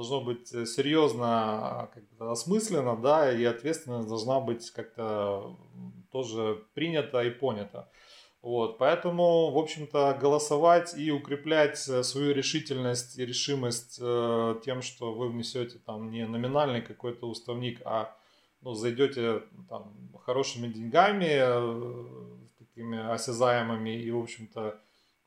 должно 0.00 0.22
быть 0.22 0.50
э, 0.54 0.64
серьезно 0.64 1.26
а, 1.26 1.90
осмысленно, 2.18 2.96
да, 2.96 3.30
и 3.30 3.44
ответственность 3.44 4.08
должна 4.08 4.40
быть 4.40 4.70
как-то 4.70 5.58
тоже 6.10 6.64
принята 6.72 7.22
и 7.22 7.30
понята. 7.30 7.90
Вот, 8.40 8.78
поэтому, 8.78 9.50
в 9.50 9.58
общем-то, 9.58 10.16
голосовать 10.18 10.96
и 10.96 11.10
укреплять 11.12 11.86
э, 11.86 12.02
свою 12.02 12.32
решительность 12.32 13.18
и 13.18 13.26
решимость 13.26 13.98
э, 14.00 14.54
тем, 14.64 14.80
что 14.80 15.12
вы 15.12 15.28
внесете 15.28 15.78
там 15.84 16.10
не 16.10 16.26
номинальный 16.26 16.80
какой-то 16.80 17.28
уставник, 17.28 17.82
а 17.84 18.16
ну, 18.62 18.72
зайдете 18.72 19.42
там 19.68 19.92
хорошими 20.24 20.68
деньгами, 20.68 21.28
э, 21.28 22.38
такими 22.58 23.12
осязаемыми 23.12 23.90
и, 23.90 24.10
в 24.10 24.18
общем-то, 24.18 24.80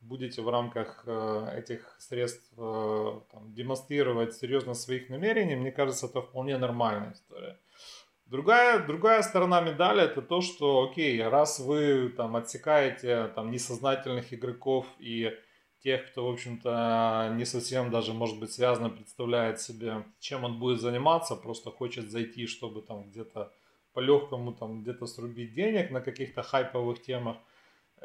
будете 0.04 0.42
в 0.42 0.48
рамках 0.48 1.02
э, 1.06 1.58
этих 1.58 1.96
средств 1.98 2.52
э, 2.56 3.20
там, 3.32 3.54
демонстрировать 3.54 4.34
серьезно 4.34 4.74
своих 4.74 5.08
намерений, 5.08 5.56
мне 5.56 5.72
кажется, 5.72 6.06
это 6.06 6.20
вполне 6.20 6.58
нормальная 6.58 7.12
история. 7.12 7.58
Другая, 8.26 8.86
другая 8.86 9.22
сторона 9.22 9.60
медали 9.60 10.02
это 10.02 10.22
то, 10.22 10.40
что, 10.40 10.88
окей, 10.90 11.22
раз 11.22 11.60
вы 11.60 12.08
там 12.08 12.36
отсекаете 12.36 13.28
там 13.34 13.50
несознательных 13.50 14.32
игроков 14.32 14.86
и 14.98 15.32
тех, 15.82 16.10
кто, 16.10 16.26
в 16.26 16.32
общем-то, 16.32 17.34
не 17.36 17.44
совсем 17.44 17.90
даже, 17.90 18.14
может 18.14 18.38
быть, 18.40 18.52
связано 18.52 18.88
представляет 18.88 19.60
себе, 19.60 20.04
чем 20.20 20.44
он 20.44 20.58
будет 20.58 20.80
заниматься, 20.80 21.36
просто 21.36 21.70
хочет 21.70 22.10
зайти, 22.10 22.46
чтобы 22.46 22.80
там 22.80 23.10
где-то 23.10 23.52
по-легкому 23.92 24.52
там 24.52 24.82
где-то 24.82 25.06
срубить 25.06 25.52
денег 25.54 25.90
на 25.90 26.00
каких-то 26.00 26.42
хайповых 26.42 27.02
темах– 27.02 27.36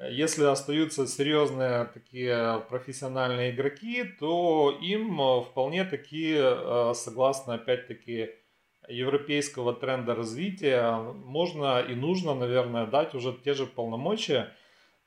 если 0.08 0.46
остаются 0.46 1.08
серьезные 1.08 1.86
такие 1.86 2.64
профессиональные 2.70 3.52
игроки, 3.52 4.04
то 4.04 4.78
им 4.82 5.20
э, 5.20 5.42
вполне 5.42 5.84
такие, 5.84 6.40
э, 6.40 6.94
согласно 6.96 7.56
опять-таки 7.56 8.30
европейского 8.88 9.74
тренда 9.74 10.16
развития, 10.16 10.94
можно 10.94 11.82
и 11.82 11.96
нужно, 11.96 12.34
наверное, 12.34 12.86
дать 12.86 13.14
уже 13.14 13.34
те 13.44 13.54
же 13.54 13.66
полномочия 13.66 14.54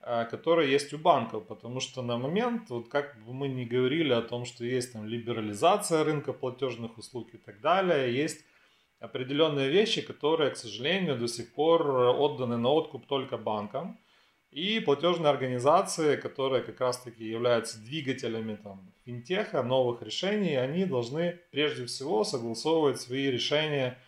э, 0.01 0.27
которые 0.27 0.71
есть 0.71 0.93
у 0.93 0.99
банков, 0.99 1.47
потому 1.47 1.81
что 1.81 2.03
на 2.03 2.19
момент, 2.19 2.69
вот 2.69 2.89
как 2.89 3.19
бы 3.25 3.33
мы 3.33 3.49
не 3.49 3.65
говорили 3.65 4.13
о 4.13 4.21
том, 4.21 4.45
что 4.45 4.65
есть 4.65 4.93
там 4.93 5.07
либерализация 5.07 6.05
рынка 6.05 6.35
платежных 6.35 6.99
услуг 6.99 7.29
и 7.33 7.39
так 7.39 7.63
далее, 7.63 8.15
есть 8.15 8.45
определенные 9.01 9.71
вещи, 9.71 10.03
которые, 10.03 10.51
к 10.51 10.57
сожалению, 10.57 11.17
до 11.17 11.29
сих 11.29 11.55
пор 11.55 11.83
отданы 12.21 12.59
на 12.59 12.69
откуп 12.69 13.07
только 13.07 13.39
банкам. 13.39 13.99
И 14.53 14.81
платежные 14.81 15.31
организации, 15.31 16.17
которые 16.17 16.63
как 16.63 16.79
раз-таки 16.79 17.25
являются 17.25 17.79
двигателями 17.81 18.57
там, 18.57 18.93
финтеха, 19.07 19.63
новых 19.63 20.03
решений, 20.03 20.57
они 20.57 20.85
должны 20.85 21.41
прежде 21.51 21.87
всего 21.87 22.23
согласовывать 22.23 23.01
свои 23.01 23.31
решения 23.31 23.99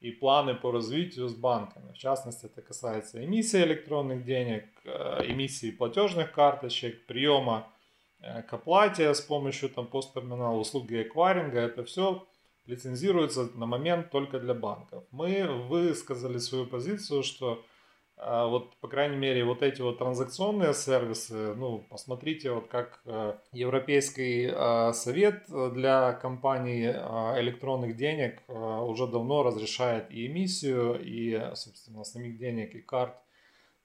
и 0.00 0.10
планы 0.10 0.54
по 0.54 0.72
развитию 0.72 1.28
с 1.28 1.34
банками. 1.34 1.92
В 1.92 1.98
частности, 1.98 2.46
это 2.46 2.62
касается 2.62 3.22
эмиссии 3.22 3.62
электронных 3.62 4.24
денег, 4.24 4.64
э, 4.84 5.26
эмиссии 5.26 5.70
платежных 5.70 6.32
карточек, 6.32 7.04
приема 7.04 7.68
э, 8.20 8.42
к 8.42 8.54
оплате 8.54 9.14
с 9.14 9.20
помощью 9.20 9.68
там, 9.68 9.86
посттерминала, 9.86 10.56
услуги 10.56 11.02
эквайринга. 11.02 11.60
Это 11.60 11.84
все 11.84 12.26
лицензируется 12.64 13.50
на 13.54 13.66
момент 13.66 14.10
только 14.10 14.40
для 14.40 14.54
банков. 14.54 15.04
Мы 15.10 15.46
высказали 15.46 16.38
свою 16.38 16.64
позицию, 16.64 17.22
что 17.22 17.62
а, 18.22 18.46
вот, 18.48 18.76
по 18.76 18.88
крайней 18.88 19.16
мере, 19.16 19.44
вот 19.44 19.62
эти 19.62 19.80
вот 19.80 19.96
транзакционные 19.96 20.74
сервисы, 20.74 21.54
ну, 21.54 21.86
посмотрите, 21.88 22.50
вот 22.52 22.68
как 22.68 23.00
э, 23.06 23.34
Европейский 23.52 24.50
а, 24.52 24.92
совет 24.92 25.44
для 25.48 26.12
компаний 26.12 26.84
электронных 27.40 27.96
денег 27.96 28.42
уже 28.48 29.06
давно 29.06 29.42
разрешает 29.42 30.10
и 30.10 30.26
эмиссию, 30.26 31.00
и, 31.02 31.54
собственно, 31.54 32.04
самих 32.04 32.36
денег, 32.36 32.74
и 32.74 32.82
карт, 32.82 33.14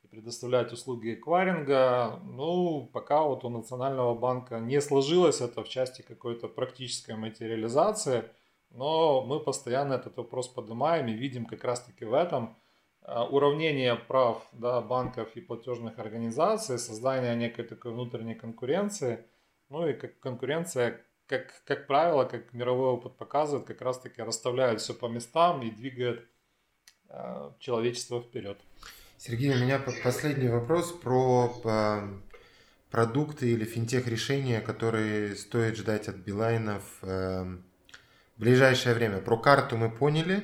и 0.03 0.07
предоставлять 0.07 0.73
услуги 0.73 1.13
эквайринга. 1.13 2.19
Ну, 2.25 2.89
пока 2.91 3.23
вот 3.23 3.45
у 3.45 3.49
Национального 3.49 4.15
банка 4.15 4.59
не 4.59 4.81
сложилось 4.81 5.39
это 5.39 5.63
в 5.63 5.69
части 5.69 6.01
какой-то 6.01 6.49
практической 6.49 7.15
материализации, 7.15 8.25
но 8.71 9.21
мы 9.21 9.39
постоянно 9.39 9.93
этот 9.93 10.17
вопрос 10.17 10.49
поднимаем 10.49 11.07
и 11.07 11.13
видим 11.13 11.45
как 11.45 11.63
раз-таки 11.63 12.03
в 12.03 12.13
этом 12.13 12.57
уравнение 13.07 13.95
прав 13.95 14.47
да, 14.51 14.81
банков 14.81 15.29
и 15.35 15.41
платежных 15.41 15.99
организаций, 15.99 16.79
создание 16.79 17.35
некой 17.35 17.65
такой 17.65 17.91
внутренней 17.91 18.35
конкуренции, 18.35 19.25
ну 19.69 19.87
и 19.87 19.93
как 19.93 20.19
конкуренция, 20.19 21.01
как, 21.27 21.53
как 21.65 21.87
правило, 21.87 22.25
как 22.25 22.53
мировой 22.53 22.89
опыт 22.89 23.15
показывает, 23.17 23.65
как 23.65 23.81
раз-таки 23.81 24.21
расставляет 24.21 24.81
все 24.81 24.93
по 24.93 25.07
местам 25.07 25.61
и 25.61 25.71
двигает 25.71 26.27
э, 27.09 27.51
человечество 27.59 28.21
вперед. 28.21 28.57
Сергей, 29.17 29.51
у 29.53 29.57
меня 29.57 29.79
последний 30.03 30.49
вопрос 30.49 30.91
про 30.91 31.49
продукты 32.95 33.51
или 33.51 33.65
финтех 33.65 34.07
решения, 34.07 34.61
которые 34.61 35.35
стоит 35.35 35.75
ждать 35.75 36.07
от 36.07 36.15
Билайнов 36.15 36.83
эм, 37.01 37.65
в 38.37 38.39
ближайшее 38.39 38.95
время. 38.95 39.19
Про 39.19 39.37
карту 39.37 39.75
мы 39.75 39.89
поняли. 39.89 40.43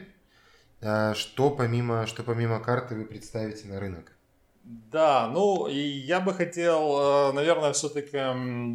А 0.84 1.14
что 1.14 1.52
помимо, 1.52 2.08
что 2.08 2.24
помимо 2.24 2.60
карты 2.60 2.96
вы 2.96 3.06
представите 3.06 3.68
на 3.68 3.80
рынок? 3.80 4.12
Да, 4.64 5.28
ну 5.28 5.68
я 5.68 6.20
бы 6.20 6.34
хотел, 6.34 7.30
э, 7.30 7.34
наверное, 7.34 7.74
все-таки 7.74 8.18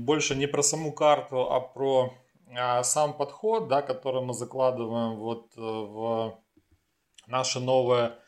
больше 0.05 0.35
не 0.37 0.47
про 0.47 0.63
саму 0.63 0.93
карту, 0.93 1.53
а 1.53 1.61
про 1.61 2.15
а, 2.55 2.83
сам 2.83 3.17
подход, 3.17 3.69
да, 3.69 3.83
который 3.83 4.23
мы 4.23 4.35
закладываем 4.35 5.17
вот 5.17 5.53
э, 5.57 5.61
в 5.61 6.39
наше 7.27 7.61
новое 7.61 8.19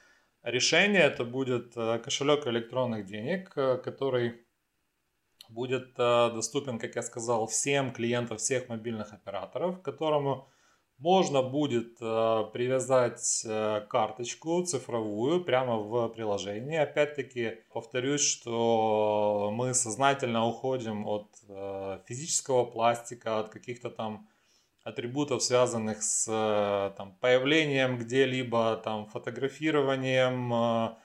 решение. 0.43 1.03
Это 1.03 1.25
будет 1.25 1.77
э, 1.77 1.99
кошелек 1.99 2.47
электронных 2.47 3.07
денег, 3.07 3.51
который 3.51 4.45
будет 5.49 5.95
доступен, 5.95 6.79
как 6.79 6.95
я 6.95 7.03
сказал, 7.03 7.47
всем 7.47 7.91
клиентам 7.91 8.37
всех 8.37 8.69
мобильных 8.69 9.15
операторов, 9.15 9.81
которому 9.81 10.47
можно 10.99 11.43
будет 11.43 11.97
э, 12.01 12.45
привязать 12.53 13.43
э, 13.47 13.83
карточку 13.89 14.63
цифровую 14.65 15.45
прямо 15.45 15.77
в 15.79 16.09
приложении. 16.09 16.77
Опять-таки 16.77 17.59
повторюсь, 17.73 18.21
что 18.21 19.51
мы 19.55 19.75
сознательно 19.75 20.45
уходим 20.45 21.07
от 21.07 21.29
э, 21.49 22.01
физического 22.07 22.65
пластика, 22.65 23.39
от 23.39 23.49
каких-то 23.49 23.91
там 23.91 24.29
атрибутов, 24.83 25.43
связанных 25.43 26.03
с 26.03 26.25
там, 26.97 27.15
появлением 27.21 27.99
где-либо, 27.99 28.81
там, 28.83 29.07
фотографированием, 29.07 30.97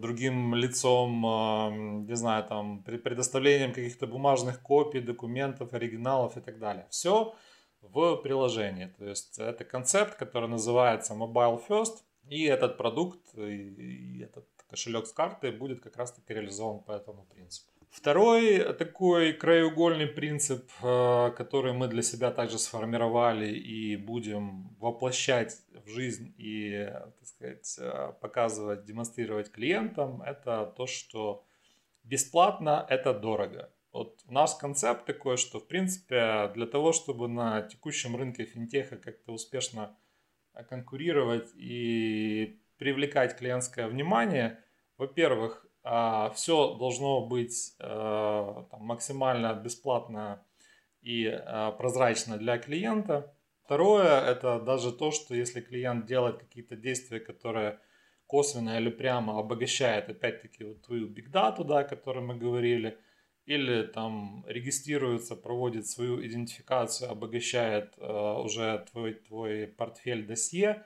другим 0.00 0.54
лицом, 0.54 2.06
не 2.06 2.16
знаю, 2.16 2.44
там, 2.44 2.82
предоставлением 2.82 3.74
каких-то 3.74 4.06
бумажных 4.06 4.62
копий, 4.62 5.00
документов, 5.00 5.74
оригиналов 5.74 6.38
и 6.38 6.40
так 6.40 6.58
далее. 6.58 6.86
Все 6.88 7.34
в 7.82 8.16
приложении. 8.16 8.86
То 8.98 9.04
есть 9.04 9.38
это 9.38 9.64
концепт, 9.64 10.14
который 10.14 10.48
называется 10.48 11.14
Mobile 11.14 11.60
First, 11.68 11.98
и 12.28 12.44
этот 12.44 12.76
продукт, 12.76 13.20
и 13.36 14.20
этот 14.22 14.46
кошелек 14.70 15.06
с 15.06 15.12
картой 15.12 15.50
будет 15.50 15.80
как 15.80 15.96
раз 15.96 16.12
таки 16.12 16.32
реализован 16.32 16.80
по 16.80 16.92
этому 16.92 17.24
принципу. 17.24 17.72
Второй 17.90 18.72
такой 18.72 19.34
краеугольный 19.34 20.06
принцип, 20.06 20.70
э, 20.82 21.30
который 21.36 21.74
мы 21.74 21.88
для 21.88 22.00
себя 22.02 22.30
также 22.30 22.58
сформировали 22.58 23.54
и 23.54 23.96
будем 23.96 24.74
воплощать 24.80 25.58
в 25.84 25.90
жизнь 25.90 26.32
и, 26.38 26.88
так 26.90 27.26
сказать, 27.26 27.76
э, 27.78 28.12
показывать, 28.20 28.86
демонстрировать 28.86 29.50
клиентам, 29.50 30.22
это 30.22 30.72
то, 30.74 30.86
что 30.86 31.44
бесплатно 32.02 32.86
это 32.88 33.12
дорого. 33.12 33.68
Вот 33.92 34.22
наш 34.26 34.54
концепт 34.54 35.04
такой, 35.04 35.36
что 35.36 35.60
в 35.60 35.68
принципе 35.68 36.50
для 36.54 36.66
того, 36.66 36.92
чтобы 36.92 37.28
на 37.28 37.60
текущем 37.62 38.16
рынке 38.16 38.44
финтеха 38.44 38.96
как-то 38.96 39.32
успешно 39.32 39.94
э, 40.54 40.64
конкурировать 40.64 41.50
и 41.54 42.58
привлекать 42.78 43.36
клиентское 43.36 43.86
внимание, 43.88 44.58
во-первых, 44.96 45.66
а, 45.84 46.30
все 46.30 46.74
должно 46.74 47.26
быть 47.26 47.74
э, 47.80 48.64
там, 48.70 48.82
максимально 48.82 49.52
бесплатно 49.54 50.42
и 51.02 51.26
э, 51.26 51.72
прозрачно 51.76 52.38
для 52.38 52.56
клиента. 52.56 53.36
Второе, 53.64 54.20
это 54.22 54.58
даже 54.58 54.92
то, 54.92 55.10
что 55.10 55.34
если 55.34 55.60
клиент 55.60 56.06
делает 56.06 56.38
какие-то 56.38 56.76
действия, 56.76 57.20
которые 57.20 57.78
косвенно 58.26 58.78
или 58.78 58.90
прямо 58.90 59.38
обогащает, 59.38 60.08
опять-таки, 60.08 60.64
вот 60.64 60.82
твою 60.82 61.08
бигдату, 61.08 61.64
да, 61.64 61.80
о 61.80 61.84
которой 61.84 62.24
мы 62.24 62.36
говорили– 62.36 62.96
или 63.46 63.82
там 63.82 64.44
регистрируется, 64.46 65.36
проводит 65.36 65.86
свою 65.86 66.24
идентификацию, 66.24 67.10
обогащает 67.10 67.94
э, 67.98 68.34
уже 68.44 68.86
твой, 68.90 69.14
твой 69.14 69.66
портфель 69.66 70.26
досье 70.26 70.84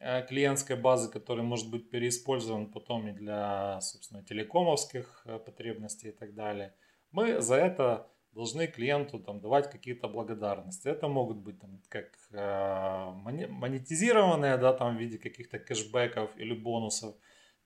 э, 0.00 0.26
клиентской 0.26 0.76
базы, 0.76 1.10
который 1.10 1.44
может 1.44 1.70
быть 1.70 1.90
переиспользован 1.90 2.72
потом 2.72 3.08
и 3.08 3.12
для, 3.12 3.80
собственно, 3.80 4.24
телекомовских 4.24 5.22
э, 5.26 5.38
потребностей 5.38 6.08
и 6.08 6.12
так 6.12 6.34
далее. 6.34 6.74
Мы 7.12 7.40
за 7.40 7.56
это 7.56 8.08
должны 8.32 8.66
клиенту 8.66 9.20
там, 9.20 9.40
давать 9.40 9.70
какие-то 9.70 10.08
благодарности. 10.08 10.88
Это 10.88 11.06
могут 11.06 11.36
быть 11.36 11.60
там, 11.60 11.80
как 11.88 12.10
э, 12.30 13.10
монетизированные 13.48 14.56
да, 14.56 14.72
там, 14.72 14.96
в 14.96 15.00
виде 15.00 15.18
каких-то 15.18 15.58
кэшбэков 15.58 16.36
или 16.36 16.54
бонусов, 16.54 17.14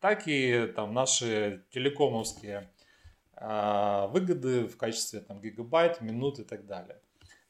так 0.01 0.27
и 0.27 0.67
там, 0.75 0.93
наши 0.93 1.65
телекомовские 1.71 2.71
выгоды 3.39 4.67
в 4.67 4.77
качестве 4.77 5.21
там, 5.21 5.41
гигабайт, 5.41 6.01
минут 6.01 6.39
и 6.39 6.45
так 6.45 6.67
далее. 6.67 6.99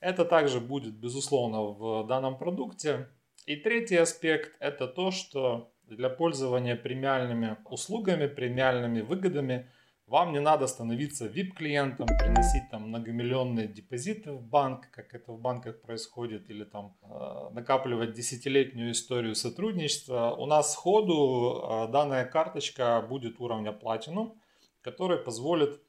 Это 0.00 0.24
также 0.24 0.60
будет, 0.60 0.94
безусловно, 0.94 1.62
в 1.62 2.06
данном 2.06 2.36
продукте. 2.38 3.08
И 3.46 3.56
третий 3.56 3.96
аспект– 3.96 4.56
это 4.60 4.88
то, 4.88 5.10
что 5.10 5.70
для 5.84 6.10
пользования 6.10 6.76
премиальными 6.76 7.56
услугами, 7.70 8.26
премиальными 8.26 9.00
выгодами 9.00 9.70
вам 10.06 10.32
не 10.32 10.40
надо 10.40 10.66
становиться 10.66 11.26
VIP-клиентом, 11.26 12.06
приносить 12.06 12.70
там 12.70 12.88
многомиллионные 12.88 13.66
депозиты 13.66 14.32
в 14.32 14.42
банк, 14.42 14.88
как 14.90 15.14
это 15.14 15.32
в 15.32 15.40
банках 15.40 15.80
происходит, 15.82 16.48
или 16.50 16.64
там 16.64 16.96
э, 17.02 17.54
накапливать 17.54 18.12
десятилетнюю 18.12 18.92
историю 18.92 19.34
сотрудничества. 19.34 20.34
У 20.38 20.46
нас 20.46 20.72
сходу 20.72 21.86
э, 21.88 21.92
данная 21.92 22.24
карточка 22.24 23.04
будет 23.08 23.40
уровня 23.40 23.70
Platinum– 23.70 24.34
который 24.86 25.18
позволит 25.18 25.82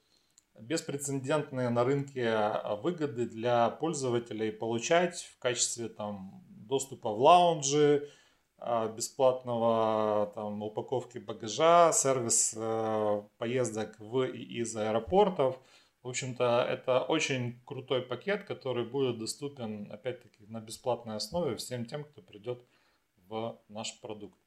беспрецедентные 0.60 1.70
на 1.70 1.84
рынке 1.84 2.30
а, 2.30 2.76
выгоды 2.78 3.28
для 3.28 3.70
пользователей 3.70 4.52
получать 4.52 5.22
в 5.22 5.38
качестве 5.38 5.88
там, 5.88 6.44
доступа 6.50 7.12
в 7.12 7.22
лаунжи, 7.22 8.10
а, 8.58 8.88
бесплатного 8.88 10.32
там, 10.34 10.64
упаковки 10.64 11.20
багажа, 11.20 11.92
сервис 11.94 12.56
э, 12.58 13.22
поездок 13.38 14.00
в 14.00 14.24
и 14.24 14.42
из 14.62 14.76
аэропортов. 14.76 15.60
В 16.02 16.08
общем-то, 16.08 16.66
это 16.68 17.02
очень 17.02 17.62
крутой 17.66 18.02
пакет, 18.02 18.46
который 18.46 18.84
будет 18.84 19.20
доступен, 19.20 19.92
опять-таки, 19.92 20.48
на 20.48 20.60
бесплатной 20.60 21.18
основе 21.18 21.56
всем 21.56 21.86
тем, 21.86 22.04
кто 22.04 22.24
придет 22.24 22.66
в 23.28 23.60
наш 23.70 24.02
продукт. 24.02 24.47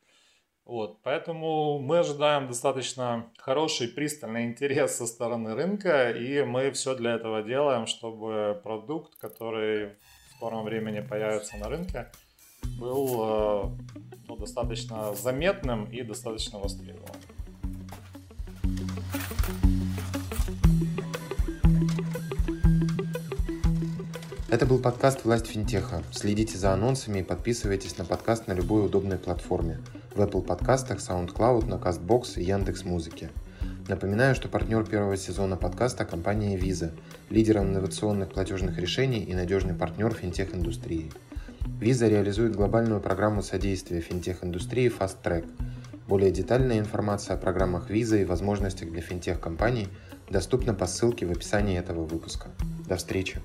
Вот, 0.70 1.02
поэтому 1.02 1.80
мы 1.80 1.98
ожидаем 1.98 2.46
достаточно 2.46 3.26
хороший, 3.38 3.88
пристальный 3.88 4.44
интерес 4.44 4.94
со 4.98 5.08
стороны 5.08 5.56
рынка, 5.56 6.12
и 6.12 6.44
мы 6.44 6.70
все 6.70 6.94
для 6.94 7.14
этого 7.16 7.42
делаем, 7.42 7.88
чтобы 7.88 8.60
продукт, 8.62 9.16
который 9.16 9.88
в 9.88 10.36
скором 10.36 10.62
времени 10.62 11.00
появится 11.00 11.56
на 11.56 11.68
рынке, 11.68 12.12
был 12.78 13.08
э, 13.18 13.64
ну, 14.28 14.36
достаточно 14.36 15.12
заметным 15.12 15.86
и 15.86 16.02
достаточно 16.02 16.60
востребованным. 16.60 17.20
Это 24.50 24.66
был 24.66 24.80
подкаст 24.80 25.24
«Власть 25.24 25.46
финтеха». 25.46 26.02
Следите 26.10 26.58
за 26.58 26.72
анонсами 26.72 27.20
и 27.20 27.22
подписывайтесь 27.22 27.98
на 27.98 28.04
подкаст 28.04 28.48
на 28.48 28.52
любой 28.52 28.84
удобной 28.84 29.16
платформе. 29.16 29.78
В 30.12 30.20
Apple 30.20 30.42
подкастах, 30.42 30.98
SoundCloud, 30.98 31.66
на 31.66 31.74
CastBox 31.74 32.40
и 32.40 32.42
Яндекс.Музыке. 32.42 33.30
Напоминаю, 33.86 34.34
что 34.34 34.48
партнер 34.48 34.84
первого 34.84 35.16
сезона 35.16 35.56
подкаста– 35.56 36.04
компания 36.06 36.58
Visa, 36.58 36.90
лидер 37.28 37.58
инновационных 37.58 38.30
платежных 38.30 38.76
решений 38.76 39.22
и 39.22 39.34
надежный 39.34 39.74
партнер 39.74 40.12
финтех-индустрии. 40.12 41.12
Visa 41.80 42.08
реализует 42.08 42.56
глобальную 42.56 43.00
программу 43.00 43.44
содействия 43.44 44.00
финтех-индустрии 44.00 44.90
Fast 44.90 45.18
Track. 45.22 45.48
Более 46.08 46.32
детальная 46.32 46.80
информация 46.80 47.34
о 47.34 47.38
программах 47.38 47.88
Visa 47.88 48.20
и 48.20 48.24
возможностях 48.24 48.90
для 48.90 49.00
финтех-компаний 49.00 49.86
доступна 50.30 50.74
по 50.74 50.86
ссылке 50.86 51.26
в 51.26 51.32
описании 51.32 51.78
этого 51.78 52.04
выпуска. 52.04 52.48
До 52.88 52.96
встречи! 52.96 53.40